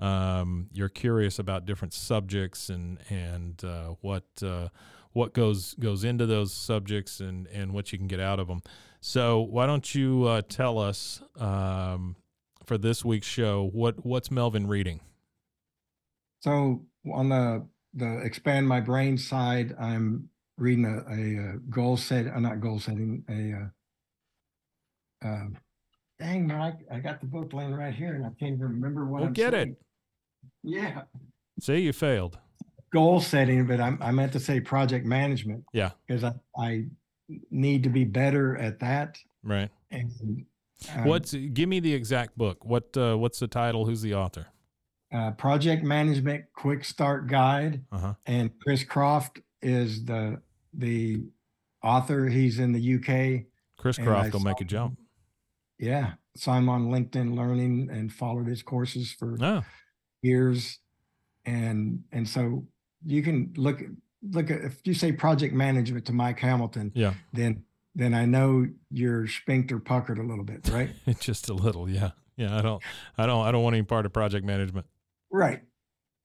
Um, 0.00 0.68
you're 0.72 0.88
curious 0.88 1.38
about 1.38 1.64
different 1.66 1.94
subjects 1.94 2.68
and 2.68 2.98
and 3.08 3.62
uh, 3.64 3.94
what 4.00 4.24
uh, 4.42 4.68
what 5.12 5.32
goes 5.32 5.74
goes 5.74 6.04
into 6.04 6.26
those 6.26 6.52
subjects 6.52 7.20
and 7.20 7.46
and 7.48 7.72
what 7.72 7.92
you 7.92 7.98
can 7.98 8.06
get 8.06 8.20
out 8.20 8.40
of 8.40 8.48
them. 8.48 8.62
So 9.00 9.40
why 9.40 9.66
don't 9.66 9.94
you 9.94 10.24
uh, 10.24 10.42
tell 10.48 10.78
us 10.78 11.22
um, 11.38 12.16
for 12.64 12.78
this 12.78 13.04
week's 13.04 13.26
show 13.26 13.68
what 13.72 14.04
what's 14.04 14.30
Melvin 14.30 14.66
reading? 14.66 15.00
So 16.40 16.82
on 17.12 17.28
the 17.28 17.66
the 17.94 18.18
expand 18.18 18.66
my 18.66 18.80
brain 18.80 19.18
side, 19.18 19.74
I'm 19.78 20.28
reading 20.58 20.84
a, 20.84 20.98
a, 21.10 21.48
uh 21.48 21.52
goal 21.70 21.96
set, 21.96 22.26
uh, 22.26 22.38
not 22.38 22.60
goal 22.60 22.78
setting, 22.78 23.24
a 23.28 25.26
uh, 25.26 25.28
uh, 25.28 25.46
dang 26.18 26.46
man, 26.46 26.60
I, 26.60 26.96
I 26.96 27.00
got 27.00 27.20
the 27.20 27.26
book 27.26 27.52
laying 27.52 27.74
right 27.74 27.94
here 27.94 28.14
and 28.14 28.24
I 28.24 28.30
can't 28.38 28.54
even 28.54 28.60
remember 28.60 29.04
what 29.04 29.20
Well, 29.20 29.28
I'm 29.28 29.32
get 29.32 29.54
it. 29.54 29.76
Yeah, 30.62 31.02
See, 31.60 31.78
you 31.78 31.92
failed. 31.92 32.38
Goal 32.92 33.20
setting, 33.20 33.66
but 33.66 33.80
I'm, 33.80 33.98
I 34.02 34.10
meant 34.10 34.32
to 34.32 34.40
say 34.40 34.60
project 34.60 35.06
management 35.06 35.64
Yeah, 35.72 35.90
because 36.06 36.24
I, 36.24 36.32
I 36.58 36.84
need 37.50 37.82
to 37.84 37.88
be 37.88 38.04
better 38.04 38.56
at 38.58 38.78
that. 38.80 39.18
right. 39.42 39.70
And 39.90 40.10
um, 40.96 41.04
What's 41.04 41.32
give 41.34 41.68
me 41.68 41.80
the 41.80 41.94
exact 41.94 42.36
book? 42.36 42.64
What 42.64 42.96
uh, 42.96 43.16
what's 43.16 43.38
the 43.38 43.46
title? 43.48 43.86
Who's 43.86 44.02
the 44.02 44.14
author? 44.14 44.46
uh, 45.14 45.30
project 45.32 45.84
management 45.84 46.44
quick 46.56 46.84
start 46.84 47.26
guide? 47.26 47.84
Uh 47.92 47.98
huh. 47.98 48.14
and 48.26 48.50
Chris 48.62 48.82
Croft 48.84 49.40
is 49.60 50.04
the 50.04 50.40
the 50.74 51.22
author. 51.82 52.26
He's 52.28 52.58
in 52.58 52.72
the 52.72 52.94
UK. 52.96 53.44
Chris 53.76 53.98
Croft 53.98 54.32
will 54.32 54.40
make 54.40 54.60
a 54.60 54.64
jump. 54.64 54.98
Yeah, 55.78 56.12
so 56.36 56.52
I'm 56.52 56.68
on 56.68 56.90
LinkedIn 56.90 57.36
Learning 57.36 57.88
and 57.90 58.12
followed 58.12 58.46
his 58.46 58.62
courses 58.62 59.12
for 59.12 59.36
Oh, 59.40 59.62
years, 60.22 60.78
and 61.44 62.02
and 62.12 62.28
so 62.28 62.66
you 63.04 63.22
can 63.22 63.52
look 63.56 63.82
look 64.30 64.50
at 64.50 64.62
if 64.62 64.80
you 64.84 64.94
say 64.94 65.12
project 65.12 65.54
management 65.54 66.06
to 66.06 66.12
Mike 66.12 66.38
Hamilton, 66.38 66.92
yeah. 66.94 67.14
then 67.32 67.64
then 67.94 68.14
I 68.14 68.24
know 68.24 68.66
you're 68.90 69.20
your 69.20 69.28
sphincter 69.28 69.78
puckered 69.78 70.18
a 70.18 70.22
little 70.22 70.44
bit, 70.44 70.68
right? 70.70 70.90
Just 71.20 71.48
a 71.48 71.54
little, 71.54 71.88
yeah, 71.88 72.10
yeah. 72.36 72.56
I 72.56 72.62
don't, 72.62 72.82
I 73.18 73.26
don't, 73.26 73.46
I 73.46 73.52
don't 73.52 73.62
want 73.62 73.74
any 73.74 73.82
part 73.82 74.06
of 74.06 74.12
project 74.12 74.46
management. 74.46 74.86
right. 75.30 75.60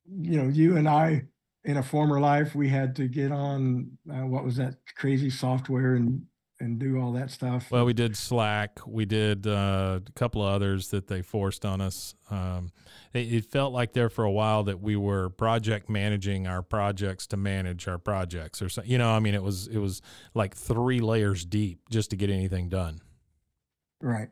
You 0.10 0.42
know, 0.42 0.48
you 0.48 0.78
and 0.78 0.88
I 0.88 1.24
in 1.66 1.76
a 1.76 1.84
former 1.84 2.20
life 2.20 2.56
we 2.56 2.70
had 2.70 2.96
to 2.96 3.10
get 3.10 3.32
on 3.32 3.92
uh, 4.10 4.26
what 4.26 4.46
was 4.46 4.56
that 4.56 4.76
crazy 4.96 5.30
software 5.30 5.96
and 5.96 6.22
and 6.60 6.80
do 6.80 7.00
all 7.00 7.12
that 7.14 7.30
stuff. 7.30 7.70
Well, 7.70 7.86
we 7.86 7.94
did 7.94 8.18
Slack. 8.18 8.80
We 8.86 9.06
did 9.06 9.46
uh, 9.46 10.00
a 10.06 10.12
couple 10.14 10.42
of 10.42 10.54
others 10.54 10.90
that 10.90 11.08
they 11.08 11.22
forced 11.22 11.66
on 11.66 11.82
us. 11.82 12.16
Um, 12.32 12.72
it, 13.14 13.34
it 13.34 13.46
felt 13.46 13.74
like 13.74 13.94
there 13.94 14.10
for 14.10 14.24
a 14.24 14.32
while 14.32 14.64
that 14.64 14.82
we 14.82 14.96
were 14.96 15.30
project 15.30 15.90
managing 15.90 16.48
our 16.48 16.62
projects 16.62 17.28
to 17.28 17.38
manage 17.38 17.88
our 17.88 17.98
projects, 17.98 18.62
or 18.62 18.70
so. 18.70 18.82
You 18.84 18.98
know, 18.98 19.12
I 19.12 19.20
mean, 19.20 19.36
it 19.36 19.44
was 19.44 19.68
it 19.68 19.78
was 19.78 20.02
like 20.34 20.56
three 20.56 21.00
layers 21.00 21.46
deep 21.46 21.90
just 21.90 22.10
to 22.12 22.16
get 22.16 22.30
anything 22.30 22.70
done. 22.70 23.02
right. 24.02 24.30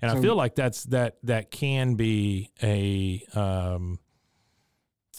And 0.00 0.10
I 0.10 0.20
feel 0.20 0.34
like 0.34 0.56
that's 0.56 0.82
that 0.86 1.18
that 1.22 1.52
can 1.52 1.94
be 1.94 2.50
a 2.60 3.24
um, 3.38 4.00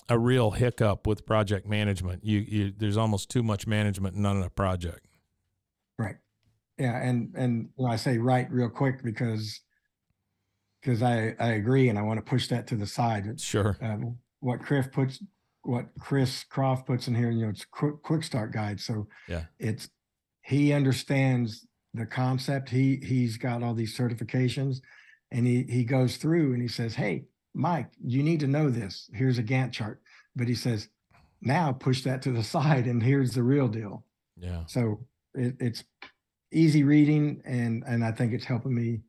a 0.10 0.20
real 0.20 0.52
hiccup 0.52 1.08
with 1.08 1.26
project 1.26 1.66
management. 1.68 2.26
You, 2.26 2.40
you 2.40 2.74
there's 2.78 2.98
almost 2.98 3.30
too 3.30 3.44
much 3.44 3.66
management, 3.66 4.16
and 4.16 4.24
not 4.24 4.36
enough 4.36 4.56
project. 4.56 5.08
Yeah, 6.84 7.02
and 7.02 7.34
and 7.36 7.70
know, 7.78 7.86
I 7.88 7.96
say 7.96 8.18
right 8.18 8.48
real 8.52 8.70
quick 8.70 9.04
because 9.04 9.62
because 10.82 11.02
I 11.02 11.34
I 11.40 11.52
agree 11.54 11.88
and 11.90 11.98
I 11.98 12.02
want 12.02 12.18
to 12.18 12.30
push 12.30 12.48
that 12.50 12.68
to 12.68 12.76
the 12.76 12.86
side. 12.86 13.40
Sure. 13.40 13.78
um, 13.82 14.18
what 14.42 14.60
Chris 14.60 14.86
puts, 14.92 15.24
what 15.62 15.86
Chris 16.00 16.44
Croft 16.44 16.86
puts 16.86 17.08
in 17.08 17.16
here, 17.16 17.32
you 17.32 17.44
know, 17.46 17.50
it's 17.50 17.64
quick 17.64 18.02
quick 18.04 18.24
start 18.24 18.52
guide. 18.52 18.80
So 18.82 19.08
Yeah. 19.30 19.44
it's 19.60 19.90
he 20.42 20.74
understands 20.74 21.66
the 21.94 22.06
concept. 22.06 22.70
He 22.70 22.98
he's 22.98 23.38
got 23.38 23.64
all 23.64 23.74
these 23.74 23.98
certifications, 23.98 24.82
and 25.32 25.48
he 25.48 25.64
he 25.64 25.86
goes 25.86 26.18
through 26.18 26.52
and 26.54 26.62
he 26.62 26.68
says, 26.68 26.96
"Hey, 26.96 27.24
Mike, 27.54 27.92
you 28.04 28.24
need 28.24 28.42
to 28.42 28.48
know 28.48 28.70
this. 28.70 29.10
Here's 29.14 29.38
a 29.40 29.44
Gantt 29.44 29.72
chart." 29.72 30.02
But 30.36 30.50
he 30.50 30.56
says, 30.56 30.90
"Now 31.42 31.72
push 31.72 32.04
that 32.04 32.22
to 32.24 32.32
the 32.34 32.44
side, 32.56 32.88
and 32.88 33.02
here's 33.02 33.34
the 33.34 33.44
real 33.44 33.70
deal." 33.70 34.04
Yeah. 34.38 34.66
So 34.66 35.06
it, 35.34 35.56
it's 35.62 35.84
easy 36.54 36.84
reading, 36.84 37.42
and 37.46 37.84
and 37.86 38.04
I 38.04 38.12
think 38.12 38.34
it's 38.34 38.46
helping 38.46 38.74
me 38.74 39.02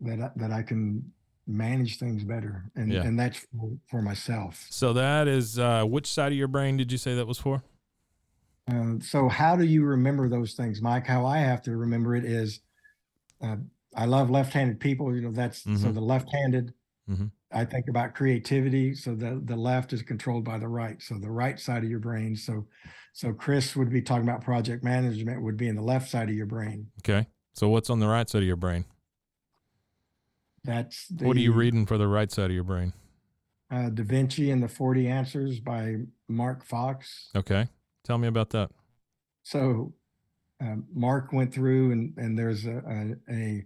that 0.00 0.20
I, 0.20 0.30
that 0.36 0.52
I 0.52 0.62
can 0.62 1.12
manage 1.46 1.98
things 1.98 2.24
better, 2.24 2.70
and 2.74 2.92
Yeah. 2.92 3.02
and 3.02 3.18
that's 3.18 3.38
for, 3.38 3.70
for 3.88 4.02
myself. 4.02 4.66
So 4.70 4.92
that 4.92 5.28
is 5.28 5.58
uh, 5.58 5.84
which 5.84 6.06
side 6.06 6.32
of 6.32 6.38
your 6.38 6.48
brain 6.48 6.76
did 6.76 6.90
you 6.92 6.98
say 6.98 7.14
that 7.14 7.26
was 7.26 7.38
for? 7.38 7.62
Uh, 8.68 8.94
so 9.00 9.28
how 9.28 9.54
do 9.54 9.64
you 9.64 9.84
remember 9.84 10.28
those 10.28 10.54
things, 10.54 10.82
Mike? 10.82 11.06
How 11.06 11.24
I 11.24 11.38
have 11.38 11.62
to 11.62 11.76
remember 11.76 12.16
it 12.16 12.24
is, 12.24 12.60
uh, 13.40 13.56
I 13.94 14.06
love 14.06 14.28
left-handed 14.28 14.80
people. 14.80 15.14
You 15.14 15.22
know, 15.22 15.30
that's 15.30 15.62
so 15.62 15.70
Mhm. 15.70 15.94
the 15.94 16.00
left-handed. 16.00 16.74
Mhm. 17.08 17.30
I 17.52 17.64
think 17.64 17.88
about 17.88 18.14
creativity. 18.14 18.94
So 18.94 19.14
the 19.14 19.40
the 19.44 19.56
left 19.56 19.92
is 19.92 20.02
controlled 20.02 20.44
by 20.44 20.58
the 20.58 20.68
right. 20.68 21.00
So 21.00 21.18
the 21.18 21.30
right 21.30 21.58
side 21.58 21.84
of 21.84 21.90
your 21.90 22.00
brain. 22.00 22.36
So 22.36 22.66
so 23.12 23.32
Chris 23.32 23.76
would 23.76 23.90
be 23.90 24.02
talking 24.02 24.28
about 24.28 24.42
project 24.42 24.82
management 24.82 25.42
would 25.42 25.56
be 25.56 25.68
in 25.68 25.76
the 25.76 25.82
left 25.82 26.10
side 26.10 26.28
of 26.28 26.34
your 26.34 26.46
brain. 26.46 26.90
Okay. 27.00 27.26
So 27.54 27.68
what's 27.68 27.88
on 27.88 28.00
the 28.00 28.08
right 28.08 28.28
side 28.28 28.42
of 28.42 28.46
your 28.46 28.56
brain? 28.56 28.84
That's 30.64 31.06
the, 31.08 31.24
What 31.26 31.36
are 31.36 31.40
you 31.40 31.52
reading 31.52 31.86
for 31.86 31.96
the 31.96 32.08
right 32.08 32.30
side 32.30 32.46
of 32.50 32.54
your 32.54 32.64
brain? 32.64 32.92
Uh, 33.70 33.88
da 33.90 34.02
Vinci 34.02 34.50
and 34.50 34.62
the 34.62 34.68
Forty 34.68 35.06
Answers 35.08 35.60
by 35.60 35.96
Mark 36.28 36.64
Fox. 36.64 37.30
Okay. 37.36 37.68
Tell 38.04 38.18
me 38.18 38.28
about 38.28 38.50
that. 38.50 38.70
So 39.44 39.94
um, 40.60 40.86
Mark 40.92 41.32
went 41.32 41.54
through 41.54 41.92
and 41.92 42.18
and 42.18 42.36
there's 42.36 42.66
a 42.66 42.78
a, 43.28 43.32
a, 43.32 43.64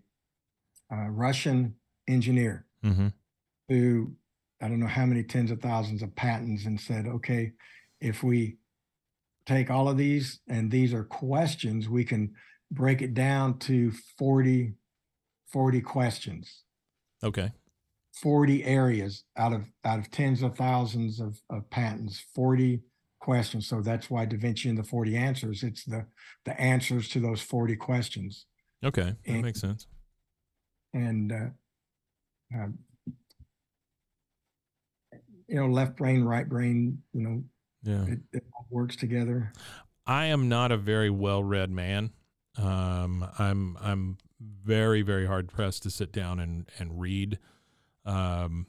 a 0.90 1.10
Russian 1.10 1.76
engineer 2.06 2.66
Mm-hmm. 2.84 3.08
Who 3.74 4.12
I 4.60 4.68
don't 4.68 4.80
know 4.80 4.86
how 4.86 5.06
many 5.06 5.22
tens 5.22 5.50
of 5.50 5.62
thousands 5.62 6.02
of 6.02 6.14
patents 6.14 6.66
and 6.66 6.78
said, 6.78 7.06
okay, 7.06 7.52
if 8.00 8.22
we 8.22 8.58
take 9.46 9.70
all 9.70 9.88
of 9.88 9.96
these 9.96 10.40
and 10.48 10.70
these 10.70 10.92
are 10.92 11.04
questions, 11.04 11.88
we 11.88 12.04
can 12.04 12.34
break 12.70 13.00
it 13.00 13.14
down 13.14 13.58
to 13.60 13.90
40, 14.18 14.74
40 15.50 15.80
questions. 15.80 16.64
Okay. 17.24 17.52
40 18.22 18.64
areas 18.64 19.24
out 19.38 19.52
of 19.54 19.64
out 19.84 19.98
of 19.98 20.10
tens 20.10 20.42
of 20.42 20.56
thousands 20.56 21.20
of, 21.20 21.40
of 21.48 21.70
patents 21.70 22.22
40 22.34 22.80
questions 23.20 23.66
so 23.68 23.80
that's 23.80 24.10
why 24.10 24.24
da 24.26 24.36
vinci 24.36 24.68
and 24.68 24.76
the 24.76 24.82
40 24.82 25.16
answers 25.16 25.62
it's 25.62 25.84
the 25.84 26.04
the 26.44 26.60
answers 26.60 27.08
to 27.10 27.20
those 27.20 27.40
40 27.40 27.76
questions 27.76 28.46
Okay, 28.84 29.02
that 29.02 29.16
And- 29.26 29.42
makes 29.42 29.60
sense. 29.60 29.86
and 30.92 31.30
uh, 31.32 31.46
uh, 32.58 32.66
you 35.50 35.56
know 35.56 35.66
left 35.66 35.96
brain 35.96 36.22
right 36.22 36.48
brain 36.48 37.02
you 37.12 37.22
know 37.22 37.42
Yeah. 37.82 38.04
it, 38.14 38.20
it 38.32 38.44
all 38.54 38.66
works 38.70 38.96
together 38.96 39.52
I 40.06 40.26
am 40.26 40.48
not 40.48 40.72
a 40.72 40.76
very 40.76 41.10
well 41.10 41.44
read 41.44 41.70
man. 41.70 42.10
Um, 42.58 43.28
I'm 43.38 43.76
I'm 43.80 44.16
very 44.40 45.02
very 45.02 45.26
hard 45.26 45.48
pressed 45.48 45.84
to 45.84 45.90
sit 45.90 46.10
down 46.10 46.40
and 46.40 46.68
and 46.80 46.98
read. 47.00 47.38
Um, 48.04 48.66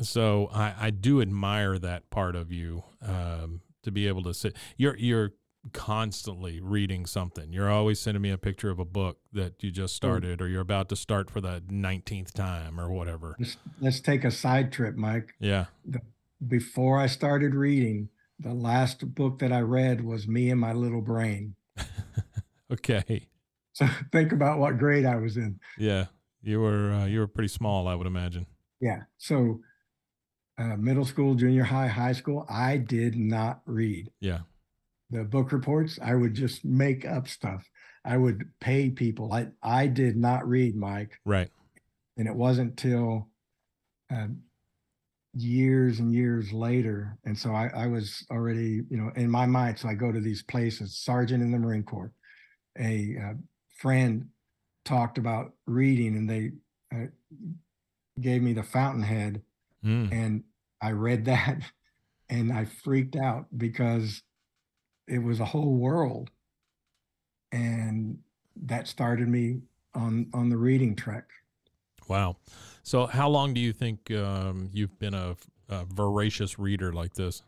so 0.00 0.48
I, 0.52 0.74
I 0.78 0.90
do 0.90 1.20
admire 1.20 1.78
that 1.80 2.10
part 2.10 2.36
of 2.36 2.52
you 2.52 2.84
um, 3.02 3.62
to 3.82 3.90
be 3.90 4.06
able 4.06 4.22
to 4.24 4.34
sit. 4.34 4.54
You're 4.76 4.96
you're 4.96 5.32
constantly 5.72 6.60
reading 6.60 7.06
something. 7.06 7.52
You're 7.52 7.70
always 7.70 8.00
sending 8.00 8.22
me 8.22 8.30
a 8.30 8.38
picture 8.38 8.70
of 8.70 8.78
a 8.78 8.84
book 8.84 9.18
that 9.32 9.62
you 9.62 9.70
just 9.70 9.94
started, 9.94 10.40
or 10.40 10.48
you're 10.48 10.60
about 10.62 10.88
to 10.90 10.96
start 10.96 11.30
for 11.30 11.40
the 11.40 11.62
nineteenth 11.68 12.32
time, 12.34 12.80
or 12.80 12.90
whatever. 12.90 13.36
let's, 13.38 13.56
let's 13.80 14.00
take 14.00 14.24
a 14.24 14.30
side 14.30 14.72
trip 14.72 14.94
mike 14.96 15.34
Yeah. 15.40 15.66
before 16.46 16.98
i 16.98 17.06
started 17.06 17.54
reading 17.54 18.08
the 18.38 18.54
last 18.54 19.14
book 19.14 19.38
that 19.40 19.52
i 19.52 19.60
read 19.60 20.04
was 20.04 20.28
me 20.28 20.50
and 20.50 20.60
my 20.60 20.72
little 20.72 21.00
brain 21.02 21.54
Okay. 22.70 23.26
so 23.72 23.86
think 24.12 24.32
about 24.32 24.58
what 24.58 24.78
grade 24.78 25.04
i 25.04 25.16
was 25.16 25.36
in 25.36 25.58
Yeah. 25.78 26.06
You 26.40 26.60
were 26.60 26.92
uh, 26.92 27.06
you 27.06 27.18
were 27.18 27.26
pretty 27.26 27.48
small, 27.48 27.88
I 27.88 27.96
would 27.96 28.06
imagine. 28.06 28.46
Yeah. 28.80 29.02
So, 29.18 29.60
uh, 30.56 30.76
middle 30.76 31.04
school, 31.04 31.34
junior 31.34 31.64
high, 31.64 31.88
high 31.88 32.12
school, 32.12 32.46
I 32.48 32.76
did 32.76 33.16
not 33.16 33.60
read 33.66 34.12
Yeah. 34.20 34.40
The 35.10 35.24
book 35.24 35.52
reports. 35.52 35.98
I 36.02 36.14
would 36.14 36.34
just 36.34 36.64
make 36.64 37.04
up 37.06 37.28
stuff. 37.28 37.64
I 38.04 38.16
would 38.16 38.44
pay 38.60 38.90
people. 38.90 39.32
I 39.32 39.48
I 39.62 39.86
did 39.86 40.16
not 40.16 40.48
read, 40.48 40.76
Mike, 40.76 41.18
Right. 41.24 41.50
and 42.16 42.26
it 42.28 42.34
wasn't 42.34 42.76
till 42.76 43.28
uh, 44.10 44.28
years 45.34 45.98
and 45.98 46.12
years 46.12 46.52
later. 46.52 47.18
And 47.24 47.36
so 47.36 47.52
I, 47.52 47.70
I 47.74 47.86
was 47.86 48.24
already, 48.30 48.82
you 48.90 48.96
know, 48.96 49.10
in 49.16 49.30
my 49.30 49.46
mind. 49.46 49.78
So 49.78 49.88
I 49.88 49.94
go 49.94 50.10
to 50.12 50.20
these 50.20 50.42
places. 50.42 50.96
Sergeant 50.96 51.42
in 51.42 51.50
the 51.50 51.58
Marine 51.58 51.82
Corps, 51.82 52.12
a 52.78 53.16
uh, 53.22 53.34
friend 53.78 54.28
talked 54.84 55.18
about 55.18 55.52
reading, 55.66 56.16
and 56.16 56.28
they 56.30 56.52
uh, 56.94 57.06
gave 58.20 58.42
me 58.42 58.52
the 58.52 58.62
Fountainhead 58.62 59.42
Mm. 59.84 60.10
and 60.10 60.42
I 60.82 60.90
read 60.90 61.26
that 61.26 61.60
and 62.28 62.52
I 62.52 62.64
freaked 62.64 63.14
out 63.14 63.46
because 63.56 64.22
it 65.08 65.18
was 65.18 65.40
a 65.40 65.44
whole 65.44 65.76
world. 65.76 66.30
And 67.50 68.18
that 68.56 68.88
started 68.88 69.28
me 69.28 69.62
on 69.94 70.28
on 70.34 70.48
the 70.50 70.56
reading 70.56 70.94
trek. 70.94 71.24
Wow. 72.08 72.36
So, 72.82 73.06
how 73.06 73.28
long 73.28 73.52
do 73.54 73.60
you 73.60 73.72
think 73.72 74.10
um, 74.10 74.70
you've 74.72 74.98
been 74.98 75.14
a, 75.14 75.36
a 75.68 75.84
voracious 75.84 76.58
reader 76.58 76.92
like 76.92 77.14
this? 77.14 77.42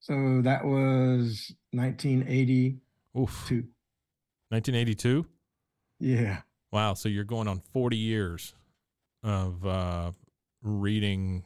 So 0.00 0.40
that 0.42 0.64
was 0.64 1.52
1982. 1.72 2.78
Oof. 3.20 3.50
1982? 3.50 5.26
Yeah. 6.00 6.40
Wow. 6.72 6.94
So, 6.94 7.08
you're 7.08 7.24
going 7.24 7.48
on 7.48 7.60
40 7.72 7.96
years 7.96 8.54
of 9.22 9.66
uh, 9.66 10.12
reading. 10.62 11.44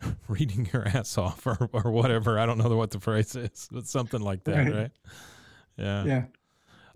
Reading 0.28 0.68
your 0.72 0.86
ass 0.88 1.18
off, 1.18 1.46
or, 1.46 1.68
or 1.72 1.90
whatever. 1.90 2.38
I 2.38 2.46
don't 2.46 2.58
know 2.58 2.74
what 2.76 2.90
the 2.90 3.00
phrase 3.00 3.34
is, 3.36 3.68
but 3.70 3.86
something 3.86 4.20
like 4.20 4.44
that, 4.44 4.56
right? 4.56 4.74
Right. 4.74 4.90
Yeah. 5.76 6.04
Yeah. 6.04 6.24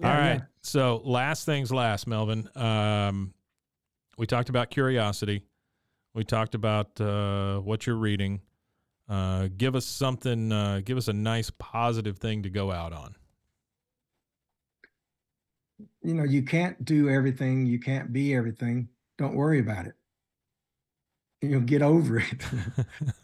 All 0.02 0.10
Yeah, 0.10 0.18
right. 0.18 0.34
yeah. 0.40 0.44
So 0.62 1.00
last 1.04 1.44
things 1.44 1.70
last, 1.72 2.06
Melvin. 2.06 2.48
Um, 2.56 3.34
we 4.18 4.26
talked 4.26 4.48
about 4.48 4.70
curiosity. 4.70 5.44
We 6.14 6.24
talked 6.24 6.54
about 6.54 7.00
uh, 7.00 7.58
what 7.60 7.86
you're 7.86 7.96
reading. 7.96 8.40
Uh, 9.08 9.48
give 9.56 9.74
us 9.76 9.84
something. 9.84 10.50
Uh, 10.52 10.80
give 10.84 10.96
us 10.96 11.08
a 11.08 11.12
nice 11.12 11.50
positive 11.50 12.18
thing 12.18 12.42
to 12.44 12.50
go 12.50 12.70
out 12.72 12.92
on. 12.92 13.16
You 16.02 16.14
know, 16.14 16.24
you 16.24 16.42
can't 16.42 16.82
do 16.84 17.08
everything, 17.08 17.66
you 17.66 17.80
can't 17.80 18.12
be 18.12 18.34
everything. 18.34 18.88
Don't 19.18 19.34
worry 19.34 19.58
about 19.58 19.86
it. 19.86 19.94
You'll 21.50 21.60
get 21.60 21.82
over 21.82 22.18
it. 22.18 22.44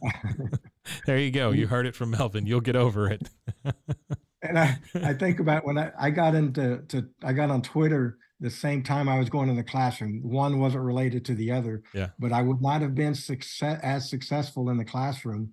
there 1.07 1.19
you 1.19 1.31
go. 1.31 1.51
You 1.51 1.67
heard 1.67 1.87
it 1.87 1.95
from 1.95 2.11
Melvin. 2.11 2.47
You'll 2.47 2.61
get 2.61 2.77
over 2.77 3.11
it. 3.11 3.29
and 4.43 4.59
I, 4.59 4.79
I 4.95 5.15
think 5.15 5.41
about 5.41 5.65
when 5.65 5.79
I, 5.79 5.93
I 5.99 6.11
got 6.11 6.35
into 6.35 6.83
to 6.89 7.09
I 7.23 7.33
got 7.33 7.51
on 7.51 7.63
Twitter 7.63 8.19
the 8.41 8.51
same 8.51 8.83
time 8.83 9.09
I 9.09 9.19
was 9.19 9.29
going 9.29 9.49
in 9.49 9.57
the 9.57 9.63
classroom. 9.63 10.23
One 10.23 10.59
wasn't 10.59 10.85
related 10.85 11.25
to 11.27 11.35
the 11.35 11.53
other. 11.53 11.83
Yeah. 11.93 12.09
But 12.19 12.33
I 12.33 12.43
would 12.43 12.63
not 12.63 12.81
have 12.81 12.95
been 12.95 13.15
success 13.15 13.79
as 13.83 14.09
successful 14.09 14.71
in 14.71 14.79
the 14.79 14.85
classroom 14.85 15.53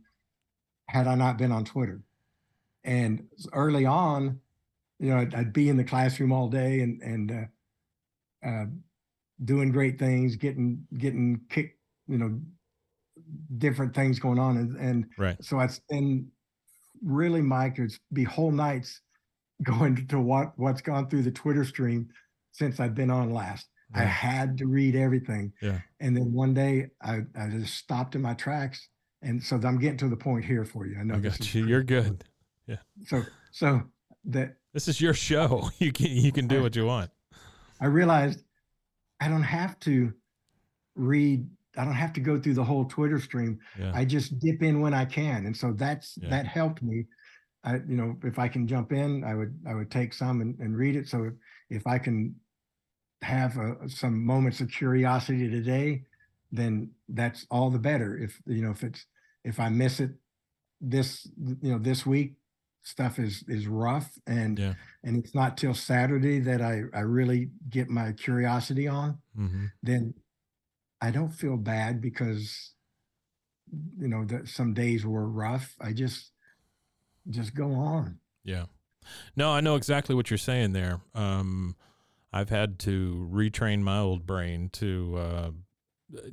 had 0.88 1.06
I 1.06 1.16
not 1.16 1.38
been 1.38 1.52
on 1.52 1.66
Twitter. 1.66 2.02
And 2.86 3.28
early 3.52 3.86
on, 3.86 4.40
you 5.00 5.10
know, 5.10 5.18
I'd, 5.18 5.36
I'd 5.36 5.54
be 5.54 5.68
in 5.70 5.78
the 5.78 5.84
classroom 5.84 6.32
all 6.32 6.48
day 6.48 6.80
and 6.80 7.02
and 7.02 7.32
uh, 7.32 8.48
uh, 8.48 8.66
doing 9.44 9.72
great 9.72 10.00
things, 10.00 10.36
getting 10.36 10.88
getting 10.98 11.42
kicked, 11.50 11.80
you 12.08 12.18
know, 12.18 12.40
different 13.58 13.94
things 13.96 14.20
going 14.20 14.40
on, 14.40 14.58
and 14.58 14.78
and 14.78 15.06
Right. 15.18 15.42
so 15.44 15.60
I'd 15.60 15.72
spend 15.72 16.28
really, 17.04 17.42
Mike, 17.42 17.80
it'd 17.80 17.98
be 18.14 18.24
whole 18.24 18.52
nights 18.52 19.02
going 19.64 20.08
to 20.08 20.20
what 20.20 20.58
what's 20.58 20.82
gone 20.82 21.10
through 21.10 21.24
the 21.24 21.32
Twitter 21.32 21.64
stream 21.66 22.10
since 22.52 22.80
I've 22.80 22.96
been 22.96 23.10
on 23.12 23.32
last. 23.32 23.68
I 23.94 24.04
had 24.04 24.58
to 24.58 24.68
read 24.68 24.96
everything. 24.96 25.54
Yeah. 25.62 25.80
And 26.02 26.16
then 26.16 26.34
one 26.34 26.54
day 26.54 26.88
I, 27.02 27.22
I 27.40 27.48
just 27.50 27.76
stopped 27.76 28.16
in 28.16 28.22
my 28.22 28.34
tracks. 28.34 28.90
And 29.22 29.42
so 29.42 29.56
I'm 29.64 29.80
getting 29.80 29.98
to 30.00 30.10
the 30.10 30.18
point 30.18 30.44
here 30.44 30.66
for 30.66 30.86
you. 30.86 31.00
I 31.00 31.04
know 31.04 31.16
I 31.16 31.20
got 31.20 31.54
you. 31.56 31.66
You're 31.66 31.84
good. 31.84 32.24
Yeah. 32.68 32.78
So 33.06 33.24
so 33.52 33.84
that 34.26 34.58
This 34.74 34.88
is 34.90 35.00
your 35.00 35.14
show. 35.14 35.70
You 35.80 35.92
can 35.94 36.08
you 36.08 36.32
can 36.34 36.48
do 36.48 36.62
what 36.62 36.76
you 36.76 36.86
want. 36.86 37.12
I 37.80 37.86
realized 37.86 38.44
I 39.22 39.30
don't 39.30 39.44
have 39.44 39.80
to 39.82 40.14
read, 40.96 41.48
I 41.78 41.86
don't 41.86 41.94
have 41.94 42.14
to 42.14 42.20
go 42.22 42.40
through 42.40 42.56
the 42.56 42.64
whole 42.64 42.86
Twitter 42.86 43.20
stream. 43.20 43.60
Yeah. 43.80 43.92
I 43.94 44.06
just 44.06 44.40
dip 44.40 44.62
in 44.64 44.82
when 44.82 44.94
I 44.94 45.06
can. 45.06 45.46
And 45.46 45.56
so 45.56 45.74
that's 45.74 46.18
Yeah. 46.22 46.30
that 46.30 46.46
helped 46.46 46.82
me. 46.84 47.06
I, 47.64 47.76
you 47.78 47.98
know, 47.98 48.18
if 48.24 48.40
I 48.40 48.48
can 48.50 48.68
jump 48.68 48.92
in, 48.94 49.24
I 49.24 49.36
would 49.36 49.60
I 49.68 49.76
would 49.76 49.92
take 49.92 50.14
some 50.14 50.42
and, 50.42 50.58
and 50.60 50.78
read 50.78 50.96
it. 50.96 51.08
So 51.10 51.26
if, 51.26 51.34
if 51.70 51.88
I 51.88 52.00
can 52.00 52.36
have 53.22 53.58
uh 53.58 53.88
some 53.88 54.24
moments 54.26 54.62
of 54.62 54.70
curiosity 54.70 55.50
today, 55.50 56.04
then 56.52 56.92
that's 57.10 57.46
all 57.50 57.70
the 57.70 57.80
better. 57.80 58.18
If 58.18 58.42
you 58.46 58.62
know 58.62 58.72
if 58.72 58.84
it's 58.84 59.06
if 59.44 59.60
I 59.60 59.70
miss 59.70 60.00
it 60.00 60.12
this 60.82 61.28
you 61.62 61.72
know 61.72 61.80
this 61.80 62.06
week, 62.06 62.36
stuff 62.84 63.20
is 63.20 63.44
is 63.48 63.68
rough 63.68 64.12
and 64.28 64.60
Yeah. 64.60 64.76
and 65.04 65.18
it's 65.18 65.36
not 65.36 65.58
till 65.58 65.74
Saturday 65.74 66.40
that 66.42 66.62
I 66.62 66.84
I 66.94 67.02
really 67.02 67.52
get 67.70 67.90
my 67.90 68.14
curiosity 68.14 68.88
on 68.88 69.20
hmm 69.36 69.66
then 69.84 70.14
I 71.02 71.12
don't 71.12 71.32
feel 71.32 71.58
bad 71.58 72.02
because 72.02 72.72
you 74.00 74.08
know 74.08 74.26
that 74.26 74.48
some 74.48 74.74
days 74.74 75.06
were 75.06 75.28
rough. 75.28 75.76
I 75.80 75.94
just 75.94 76.32
just 77.30 77.54
go 77.54 77.74
on. 77.74 78.20
Yeah. 78.44 78.66
No, 79.36 79.52
I 79.52 79.62
know 79.62 79.76
exactly 79.76 80.16
what 80.16 80.30
you're 80.30 80.38
saying 80.38 80.74
there. 80.74 81.02
Um, 81.16 81.76
I've 82.34 82.50
had 82.50 82.80
to 82.80 83.30
retrain 83.32 83.82
my 83.82 84.00
old 84.00 84.26
brain 84.26 84.70
to 84.74 85.18
uh, 85.18 85.52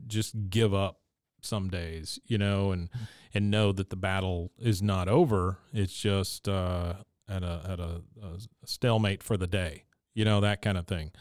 just 0.06 0.34
give 0.50 0.74
up 0.74 1.00
some 1.40 1.68
days, 1.68 2.18
you 2.26 2.38
know, 2.38 2.72
and 2.72 2.88
and 3.32 3.50
know 3.50 3.72
that 3.72 3.90
the 3.90 3.96
battle 3.96 4.52
is 4.58 4.82
not 4.82 5.08
over. 5.08 5.58
It's 5.72 5.94
just 5.94 6.48
uh, 6.48 6.94
at 7.28 7.42
a 7.42 7.60
at 7.68 7.80
a, 7.80 8.02
a 8.22 8.38
stalemate 8.64 9.22
for 9.22 9.36
the 9.36 9.46
day, 9.46 9.84
you 10.14 10.24
know, 10.24 10.40
that 10.40 10.62
kind 10.62 10.78
of 10.78 10.86
thing. 10.86 11.12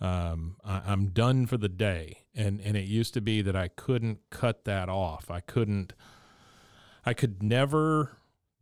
Um, 0.00 0.56
I, 0.64 0.82
I'm 0.86 1.08
done 1.08 1.46
for 1.46 1.56
the 1.56 1.68
day, 1.68 2.18
and 2.34 2.60
and 2.60 2.76
it 2.76 2.84
used 2.86 3.14
to 3.14 3.20
be 3.20 3.40
that 3.42 3.56
I 3.56 3.68
couldn't 3.68 4.18
cut 4.30 4.64
that 4.64 4.88
off. 4.88 5.30
I 5.30 5.40
couldn't. 5.40 5.94
I 7.04 7.14
could 7.14 7.42
never 7.42 8.18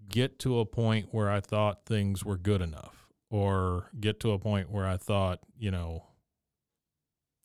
get 0.09 0.39
to 0.41 0.61
a 0.61 0.67
point 0.67 1.09
where 1.13 1.31
I 1.31 1.41
thought 1.41 1.87
things 1.87 2.25
were 2.25 2.37
good 2.37 2.61
enough 2.61 3.09
or 3.31 3.91
get 3.99 4.21
to 4.21 4.33
a 4.33 4.39
point 4.39 4.71
where 4.71 4.87
I 4.87 4.97
thought, 4.99 5.41
you 5.59 5.71
know, 5.71 6.05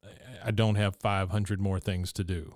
I- 0.04 0.48
I 0.48 0.52
don't 0.52 0.76
have 0.76 0.98
500 0.98 1.60
more 1.62 1.80
things 1.80 2.12
to 2.14 2.24
do. 2.26 2.54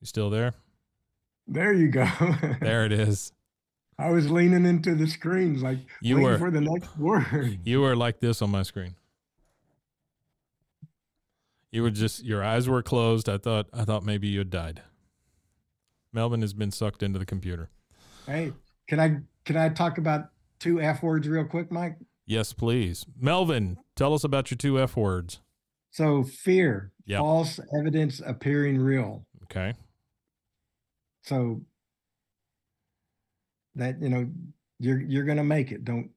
You 0.00 0.06
still 0.06 0.28
there? 0.30 0.54
There 1.46 1.72
you 1.72 1.88
go. 1.88 2.04
There 2.60 2.84
it 2.84 2.92
is. 2.92 3.32
I 3.98 4.10
was 4.10 4.30
leaning 4.30 4.64
into 4.64 4.94
the 4.94 5.06
screens 5.08 5.62
like 5.62 5.78
You 6.00 6.16
waiting 6.16 6.30
were 6.30 6.38
for 6.38 6.50
the 6.50 6.60
next 6.60 6.96
word. 6.98 7.58
you 7.64 7.80
were 7.80 7.96
like 7.96 8.20
this 8.20 8.40
on 8.42 8.50
my 8.50 8.62
screen. 8.62 8.94
You 11.70 11.82
were 11.82 11.90
just 11.90 12.24
your 12.24 12.42
eyes 12.42 12.68
were 12.68 12.82
closed. 12.82 13.28
I 13.28 13.38
thought 13.38 13.66
I 13.72 13.84
thought 13.84 14.04
maybe 14.04 14.28
you 14.28 14.38
had 14.38 14.50
died. 14.50 14.82
Melvin 16.12 16.40
has 16.40 16.54
been 16.54 16.70
sucked 16.70 17.02
into 17.02 17.18
the 17.18 17.26
computer. 17.26 17.70
Hey, 18.26 18.52
can 18.88 18.98
I 19.00 19.18
can 19.44 19.56
I 19.56 19.68
talk 19.68 19.98
about 19.98 20.28
two 20.60 20.80
F 20.80 21.02
words 21.02 21.28
real 21.28 21.44
quick, 21.44 21.70
Mike? 21.70 21.96
Yes, 22.26 22.52
please. 22.52 23.04
Melvin, 23.18 23.78
tell 23.96 24.14
us 24.14 24.24
about 24.24 24.50
your 24.50 24.56
two 24.56 24.80
F 24.80 24.96
words. 24.96 25.40
So 25.90 26.22
fear, 26.22 26.92
Yep. 27.06 27.20
false 27.20 27.60
evidence 27.78 28.20
appearing 28.24 28.78
real. 28.78 29.26
Okay. 29.44 29.74
So 31.22 31.62
that 33.78 34.00
you 34.02 34.08
know 34.08 34.28
you're 34.78 35.00
you're 35.00 35.24
gonna 35.24 35.44
make 35.44 35.72
it. 35.72 35.84
Don't 35.84 36.10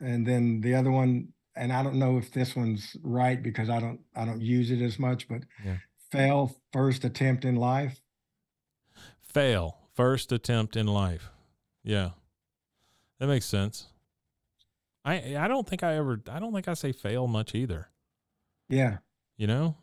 and 0.00 0.26
then 0.26 0.60
the 0.60 0.74
other 0.74 0.90
one, 0.90 1.28
and 1.54 1.72
I 1.72 1.82
don't 1.82 1.98
know 1.98 2.18
if 2.18 2.32
this 2.32 2.54
one's 2.56 2.96
right 3.02 3.42
because 3.42 3.70
I 3.70 3.80
don't 3.80 4.00
I 4.14 4.24
don't 4.24 4.40
use 4.42 4.70
it 4.70 4.82
as 4.82 4.98
much, 4.98 5.28
but 5.28 5.42
Yeah. 5.64 5.76
fail 6.10 6.56
first 6.72 7.04
attempt 7.04 7.44
in 7.44 7.56
life. 7.56 8.00
Fail. 9.22 9.78
First 9.94 10.32
attempt 10.32 10.76
in 10.76 10.86
life. 10.86 11.30
Yeah. 11.82 12.10
That 13.18 13.28
makes 13.28 13.46
sense. 13.46 13.86
I 15.04 15.36
I 15.36 15.48
don't 15.48 15.66
think 15.66 15.82
I 15.82 15.94
ever 15.96 16.20
I 16.30 16.38
don't 16.38 16.52
think 16.52 16.68
I 16.68 16.74
say 16.74 16.92
fail 16.92 17.26
much 17.26 17.54
either. 17.54 17.88
Yeah. 18.68 18.98
You 19.36 19.46
know? 19.46 19.76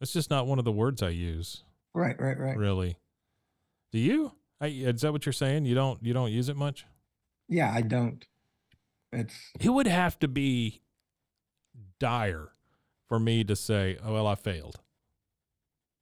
It's 0.00 0.12
just 0.12 0.30
not 0.30 0.46
one 0.46 0.58
of 0.58 0.64
the 0.64 0.72
words 0.72 1.02
I 1.02 1.08
use, 1.08 1.62
Right, 1.94 2.20
right, 2.20 2.38
right. 2.38 2.56
really. 2.56 2.98
Do 3.92 3.98
you? 3.98 4.32
I, 4.60 4.68
is 4.68 5.02
that 5.02 5.12
what 5.12 5.26
you're 5.26 5.32
saying? 5.32 5.64
You 5.66 5.74
don't 5.74 6.02
you 6.02 6.12
don't 6.12 6.32
use 6.32 6.48
it 6.48 6.56
much? 6.56 6.86
Yeah, 7.48 7.70
I 7.72 7.82
don't. 7.82 8.24
It's 9.12 9.34
It 9.60 9.68
would 9.70 9.86
have 9.86 10.18
to 10.20 10.28
be 10.28 10.82
dire 12.00 12.48
for 13.08 13.18
me 13.18 13.44
to 13.44 13.54
say, 13.56 13.98
"Oh 14.02 14.12
well, 14.14 14.26
I 14.26 14.34
failed." 14.34 14.80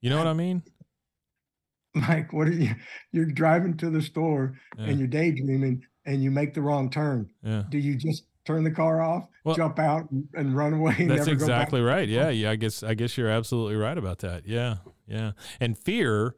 You 0.01 0.11
know 0.11 0.19
what 0.19 0.27
I 0.27 0.33
mean? 0.35 0.63
Mike, 1.95 2.33
what 2.33 2.49
are 2.49 2.53
you 2.53 2.75
you're 3.13 3.25
driving 3.27 3.77
to 3.79 3.91
the 3.91 4.03
store 4.03 4.55
Yeah. 4.79 4.85
and 4.87 4.99
you're 4.99 5.09
daydreaming 5.09 5.85
and 6.07 6.23
you 6.23 6.31
make 6.31 6.53
the 6.55 6.61
wrong 6.63 6.91
turn. 6.91 7.31
yeah. 7.43 7.63
Do 7.71 7.79
you 7.79 7.95
just 7.97 8.25
turn 8.45 8.63
the 8.65 8.71
car 8.71 9.01
off, 9.01 9.27
Well- 9.45 9.55
jump 9.55 9.79
out 9.79 10.11
and, 10.35 10.55
run 10.55 10.75
away 10.75 10.95
and 10.99 11.11
That's 11.11 11.27
never 11.27 11.39
go 11.39 11.47
back? 11.47 11.63
exactly 11.63 11.81
right. 11.81 12.07
Yeah, 12.09 12.29
yeah. 12.31 12.51
I 12.51 12.57
guess 12.57 12.83
I 12.83 12.95
guess 12.95 13.17
you're 13.17 13.31
absolutely 13.31 13.77
right 13.77 13.97
about 13.97 14.19
that. 14.19 14.47
Yeah, 14.47 14.77
yeah. 15.07 15.33
And 15.61 15.79
fear, 15.79 16.35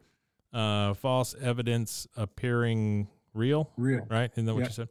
uh, 0.53 0.93
false 0.93 1.35
evidence 1.41 2.07
appearing 2.15 3.07
real. 3.33 3.71
Real. 3.77 4.05
Right? 4.09 4.31
Isn't 4.33 4.45
that 4.45 4.53
what 4.53 4.61
Yeah. 4.61 4.67
you 4.67 4.73
said? 4.73 4.89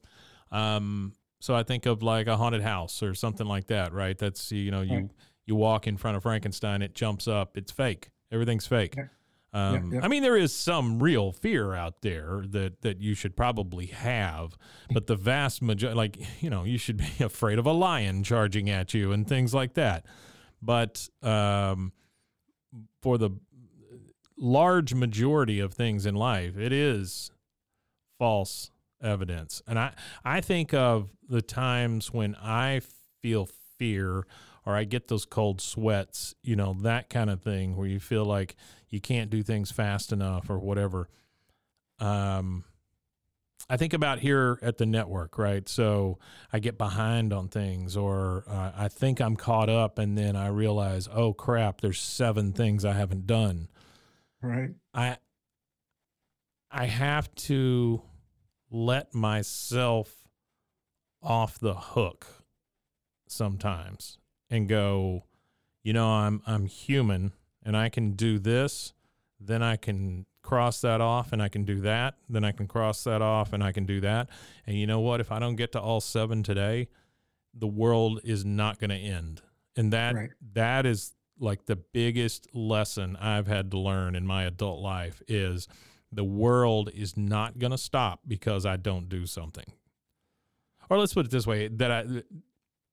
Um, 0.51 1.13
so 1.41 1.55
I 1.55 1.63
think 1.63 1.87
of 1.87 2.03
like 2.03 2.27
a 2.27 2.37
haunted 2.37 2.63
house 2.63 3.03
or 3.03 3.15
something 3.15 3.47
like 3.47 3.67
that. 3.69 3.93
Right? 3.93 4.17
That's 4.19 4.51
you 4.53 4.71
know 4.71 4.83
you 4.83 5.11
you 5.47 5.55
walk 5.55 5.87
in 5.87 5.97
front 5.97 6.17
of 6.17 6.23
Frankenstein, 6.23 6.83
it 6.83 6.95
jumps 6.95 7.29
up, 7.29 7.57
it's 7.57 7.71
fake. 7.73 8.11
Everything's 8.33 8.67
fake. 8.67 8.97
Um. 9.53 9.99
I 10.03 10.09
mean, 10.09 10.23
there 10.23 10.37
is 10.37 10.55
some 10.55 10.99
real 11.03 11.33
fear 11.33 11.73
out 11.73 12.03
there 12.03 12.43
that 12.49 12.83
that 12.83 13.01
you 13.01 13.15
should 13.15 13.37
probably 13.37 13.87
have, 13.87 14.57
but 14.93 15.07
the 15.07 15.17
vast 15.17 15.63
majority, 15.63 15.97
like 15.97 16.43
you 16.43 16.51
know, 16.51 16.65
you 16.65 16.77
should 16.79 16.97
be 16.99 17.13
afraid 17.25 17.59
of 17.59 17.65
a 17.67 17.73
lion 17.73 18.23
charging 18.23 18.69
at 18.69 18.93
you 18.93 19.13
and 19.13 19.27
things 19.27 19.55
like 19.55 19.75
that. 19.75 20.05
But 20.61 21.09
um, 21.23 21.93
for 23.03 23.19
the 23.19 23.31
large 24.39 24.95
majority 24.95 25.61
of 25.61 25.75
things 25.75 26.07
in 26.07 26.15
life, 26.15 26.57
it 26.57 26.73
is 26.73 27.31
false 28.19 28.71
evidence, 29.03 29.63
and 29.67 29.79
I 29.79 29.93
I 30.25 30.41
think 30.41 30.73
of 30.75 31.11
the 31.29 31.43
times 31.43 32.13
when 32.13 32.35
I 32.37 32.81
feel 33.21 33.49
fear 33.79 34.27
or 34.65 34.75
I 34.75 34.85
get 34.85 35.09
those 35.09 35.25
cold 35.25 35.61
sweats, 35.61 36.35
you 36.43 36.57
know, 36.57 36.77
that 36.83 37.09
kind 37.09 37.31
of 37.31 37.41
thing 37.41 37.77
where 37.77 37.87
you 37.87 38.01
feel 38.01 38.25
like 38.25 38.57
you 38.89 39.01
can't 39.01 39.31
do 39.31 39.43
things 39.43 39.71
fast 39.71 40.13
enough 40.13 40.51
or 40.51 40.59
whatever. 40.59 41.09
Um, 42.01 42.65
I 43.69 43.77
think 43.77 43.95
about 43.95 44.21
here 44.21 44.59
at 44.63 44.77
the 44.79 44.87
network, 44.87 45.39
right? 45.39 45.69
So 45.69 46.19
I 46.53 46.59
get 46.59 46.79
behind 46.79 47.33
on 47.33 47.49
things, 47.49 47.97
or 47.97 48.45
uh, 48.49 48.73
I 48.77 48.89
think 48.89 49.21
I'm 49.21 49.37
caught 49.37 49.69
up, 49.69 49.99
and 49.99 50.17
then 50.17 50.37
I 50.37 50.49
realize, 50.49 51.09
oh 51.13 51.33
crap, 51.33 51.81
there's 51.81 52.01
seven 52.01 52.53
things 52.53 52.85
I 52.85 52.93
haven't 52.93 53.27
done. 53.27 53.69
Right. 54.43 54.71
I 54.95 55.17
I 56.71 56.87
have 56.87 57.35
to 57.35 58.03
let 58.71 59.15
myself 59.15 60.29
off 61.23 61.59
the 61.59 61.75
hook 61.75 62.27
sometimes 63.29 64.19
and 64.51 64.69
go, 64.69 65.25
you 65.83 65.93
know, 65.93 66.09
I'm 66.09 66.43
I'm 66.47 66.67
human 66.67 67.33
and 67.65 67.77
I 67.77 67.89
can 67.89 68.13
do 68.13 68.39
this, 68.39 68.93
then 69.41 69.63
I 69.63 69.77
can 69.77 70.27
cross 70.43 70.81
that 70.83 71.01
off 71.01 71.33
and 71.33 71.43
I 71.43 71.49
can 71.49 71.65
do 71.65 71.81
that, 71.81 72.15
then 72.29 72.45
I 72.45 72.53
can 72.53 72.69
cross 72.69 73.03
that 73.05 73.21
off 73.23 73.53
and 73.53 73.65
I 73.65 73.73
can 73.73 73.85
do 73.87 74.01
that. 74.03 74.29
And 74.67 74.77
you 74.77 74.87
know 74.87 75.01
what? 75.01 75.21
If 75.21 75.33
I 75.33 75.39
don't 75.41 75.57
get 75.57 75.73
to 75.73 75.81
all 75.81 76.01
seven 76.01 76.43
today, 76.45 76.89
the 77.53 77.67
world 77.67 78.21
is 78.23 78.45
not 78.45 78.79
going 78.79 78.91
to 78.91 78.97
end. 78.97 79.43
And 79.75 79.93
that 79.93 80.15
Right. 80.15 80.31
that 80.53 80.87
is 80.87 81.16
like 81.39 81.67
the 81.67 81.77
biggest 81.77 82.55
lesson 82.55 83.17
I've 83.17 83.47
had 83.47 83.71
to 83.73 83.79
learn 83.79 84.15
in 84.15 84.27
my 84.27 84.45
adult 84.45 84.81
life 84.81 85.23
is 85.29 85.69
the 86.13 86.25
world 86.25 86.91
is 86.95 87.17
not 87.17 87.59
going 87.59 87.73
to 87.73 87.79
stop 87.79 88.21
because 88.27 88.65
I 88.65 88.77
don't 88.77 89.09
do 89.09 89.27
something. 89.27 89.67
Or 90.89 90.99
let's 90.99 91.15
put 91.15 91.27
it 91.27 91.33
this 91.33 91.47
way 91.47 91.69
that 91.69 91.91
I 91.91 92.05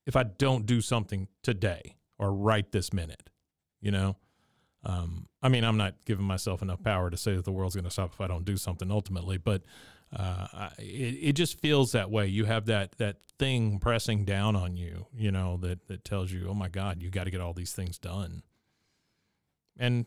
if 0.06 0.16
I 0.16 0.24
don't 0.24 0.66
do 0.66 0.82
something 0.82 1.28
today 1.44 1.96
or 2.20 2.34
right 2.34 2.70
this 2.72 2.92
minute, 2.92 3.30
you 3.80 3.92
know, 3.92 4.18
um, 4.84 5.28
I 5.42 5.50
mean, 5.50 5.64
I'm 5.64 5.78
not 5.78 5.96
giving 6.06 6.26
myself 6.26 6.62
enough 6.62 6.84
power 6.84 7.10
to 7.10 7.18
say 7.18 7.36
that 7.36 7.46
the 7.46 7.52
world's 7.52 7.76
going 7.76 7.86
to 7.86 7.92
stop 7.92 8.14
if 8.14 8.20
I 8.20 8.28
don't 8.28 8.44
do 8.44 8.58
something 8.58 8.92
ultimately, 8.92 9.38
but 9.38 9.64
uh, 10.16 10.70
it, 10.78 11.18
it 11.22 11.34
just 11.34 11.60
feels 11.60 11.92
that 11.94 12.12
way. 12.12 12.28
You 12.28 12.46
have 12.46 12.66
that 12.68 12.94
that 12.94 13.18
thing 13.40 13.80
pressing 13.80 14.26
down 14.26 14.56
on 14.56 14.78
you, 14.78 15.08
you 15.16 15.32
know, 15.32 15.58
that 15.58 15.88
that 15.88 16.06
tells 16.06 16.32
you, 16.32 16.48
oh 16.50 16.54
my 16.54 16.70
God, 16.70 17.02
you 17.02 17.10
got 17.10 17.24
to 17.26 17.32
get 17.32 17.42
all 17.42 17.54
these 17.54 17.74
things 17.74 17.98
done. 17.98 18.44
And 19.78 20.06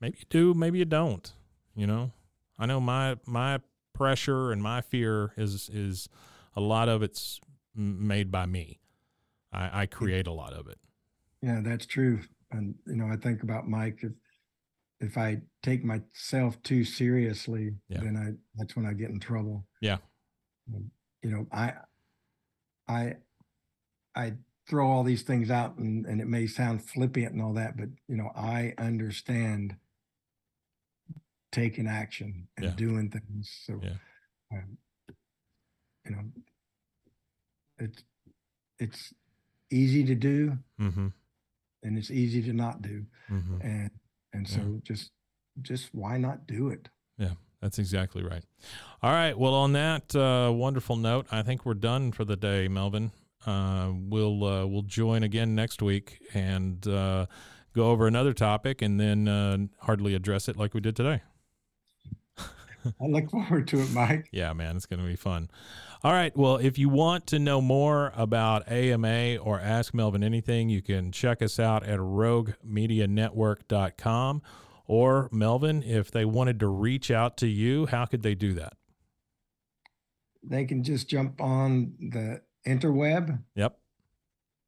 maybe 0.00 0.18
you 0.18 0.26
do, 0.28 0.54
maybe 0.54 0.78
you 0.78 0.84
don't. 0.84 1.32
You 1.74 1.86
know, 1.86 2.12
I 2.58 2.66
know 2.66 2.80
my 2.80 3.16
my 3.26 3.60
pressure 3.92 4.52
and 4.52 4.62
my 4.62 4.80
fear 4.80 5.32
is 5.36 5.68
is 5.72 6.08
a 6.54 6.60
lot 6.60 6.88
of 6.88 7.02
it's 7.02 7.40
made 7.74 8.30
by 8.30 8.46
me. 8.46 8.80
I, 9.52 9.82
I 9.82 9.86
create 9.86 10.26
a 10.26 10.32
lot 10.32 10.52
of 10.52 10.68
it. 10.68 10.78
Yeah, 11.42 11.60
that's 11.62 11.86
true. 11.86 12.20
And 12.50 12.74
you 12.86 12.96
know, 12.96 13.08
I 13.12 13.16
think 13.16 13.42
about 13.42 13.68
Mike. 13.68 13.98
If 14.02 14.12
if 15.00 15.18
I 15.18 15.42
take 15.62 15.84
myself 15.84 16.60
too 16.62 16.84
seriously, 16.84 17.76
Yeah. 17.88 18.00
then 18.00 18.16
I 18.16 18.32
that's 18.54 18.76
when 18.76 18.86
I 18.86 18.92
get 18.94 19.10
in 19.10 19.20
trouble. 19.20 19.66
Yeah. 19.80 19.98
You 21.22 21.30
know, 21.30 21.46
I 21.52 21.74
I 22.88 23.16
I 24.14 24.34
throw 24.68 24.88
all 24.88 25.04
these 25.04 25.22
things 25.22 25.50
out, 25.50 25.76
and 25.78 26.06
and 26.06 26.20
it 26.20 26.26
may 26.28 26.46
sound 26.46 26.82
flippant 26.88 27.32
and 27.32 27.42
all 27.42 27.52
that, 27.54 27.76
but 27.76 27.88
you 28.08 28.16
know, 28.16 28.30
I 28.34 28.74
understand 28.78 29.76
taking 31.52 31.86
action 31.86 32.48
and 32.56 32.66
Yeah. 32.66 32.74
doing 32.74 33.10
things. 33.10 33.50
So, 33.64 33.80
Yeah. 33.82 33.96
um, 34.52 34.78
you 36.04 36.10
know, 36.10 36.32
it's 37.78 38.04
it's 38.78 39.14
easy 39.70 40.04
to 40.04 40.14
do 40.14 40.58
Mm-hmm. 40.78 41.08
and 41.82 41.98
it's 41.98 42.10
easy 42.10 42.42
to 42.42 42.52
not 42.52 42.82
do 42.82 43.06
Mm-hmm. 43.30 43.60
and 43.62 43.90
and 44.36 44.48
Yeah. 44.48 44.56
so 44.56 44.80
just 44.84 45.10
just 45.62 45.94
why 45.94 46.18
not 46.18 46.46
do 46.46 46.68
it 46.68 46.88
Yeah. 47.18 47.32
That's 47.62 47.78
exactly 47.78 48.22
right. 48.22 48.44
All 49.02 49.10
right. 49.12 49.36
Well, 49.36 49.54
on 49.54 49.72
that 49.72 50.14
uh, 50.14 50.52
wonderful 50.54 50.94
note, 50.96 51.26
I 51.32 51.42
think 51.42 51.64
we're 51.64 51.72
done 51.92 52.12
for 52.12 52.24
the 52.24 52.36
day, 52.36 52.68
Melvin. 52.68 53.10
Uh, 53.46 53.92
we'll 53.94 54.44
uh, 54.44 54.66
we'll 54.66 54.82
join 54.82 55.22
again 55.22 55.54
next 55.54 55.80
week 55.80 56.20
and 56.34 56.86
uh, 56.86 57.24
go 57.74 57.90
over 57.90 58.06
another 58.06 58.34
topic, 58.34 58.82
and 58.82 59.00
then 59.00 59.26
uh, 59.26 59.56
hardly 59.80 60.14
address 60.14 60.48
it 60.50 60.56
like 60.58 60.74
we 60.74 60.80
did 60.82 60.94
today. 60.96 61.22
i 63.00 63.06
look 63.06 63.30
forward 63.30 63.66
to 63.68 63.80
it 63.80 63.90
mike 63.92 64.28
Yeah, 64.32 64.52
man, 64.52 64.76
it's 64.76 64.86
going 64.86 65.00
to 65.00 65.06
be 65.06 65.16
fun. 65.16 65.48
All 66.04 66.12
right. 66.12 66.36
Well, 66.36 66.56
if 66.58 66.78
you 66.78 66.88
want 66.88 67.26
to 67.28 67.38
know 67.38 67.60
more 67.60 68.12
about 68.14 68.70
AMA 68.70 69.36
or 69.36 69.58
Ask 69.58 69.94
Melvin 69.94 70.22
anything, 70.22 70.68
you 70.68 70.82
can 70.82 71.10
check 71.10 71.42
us 71.42 71.58
out 71.58 71.82
at 71.84 71.98
roguemedianetwork.com. 71.98 74.42
Or, 74.88 75.28
Melvin, 75.32 75.82
if 75.82 76.12
they 76.12 76.24
wanted 76.24 76.60
to 76.60 76.68
reach 76.68 77.10
out 77.10 77.36
to 77.38 77.48
you, 77.48 77.86
how 77.86 78.04
could 78.04 78.22
they 78.22 78.34
do 78.36 78.52
that? 78.54 78.74
they 80.48 80.64
can 80.64 80.84
just 80.84 81.08
jump 81.08 81.40
on 81.40 81.92
the 81.98 82.40
interweb 82.64 83.42
Yep. 83.56 83.76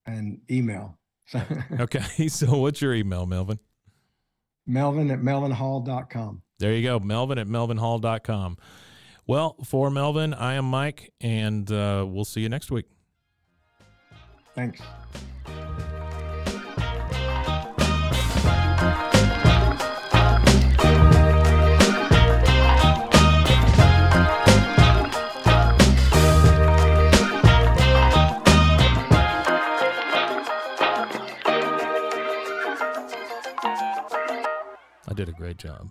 and 0.06 0.40
email 0.50 0.98
Okay. 1.78 2.02
So, 2.28 2.58
what's 2.58 2.82
your 2.82 2.94
email, 2.94 3.26
Melvin? 3.26 3.60
melvin 4.66 5.08
at 5.12 5.20
melvinhall.com 5.20 6.42
there 6.58 6.72
you 6.72 6.82
go, 6.82 6.98
Melvin 6.98 7.38
at 7.38 7.46
melvinhall.com. 7.46 8.58
Well, 9.28 9.56
for 9.64 9.90
Melvin, 9.90 10.34
I 10.34 10.54
am 10.54 10.64
Mike, 10.64 11.12
and 11.20 11.70
uh, 11.70 12.04
we'll 12.08 12.24
see 12.24 12.40
you 12.40 12.48
next 12.48 12.70
week. 12.72 12.86
Thanks. 14.56 14.80
I 35.06 35.14
did 35.14 35.28
a 35.28 35.32
great 35.32 35.56
job. 35.58 35.90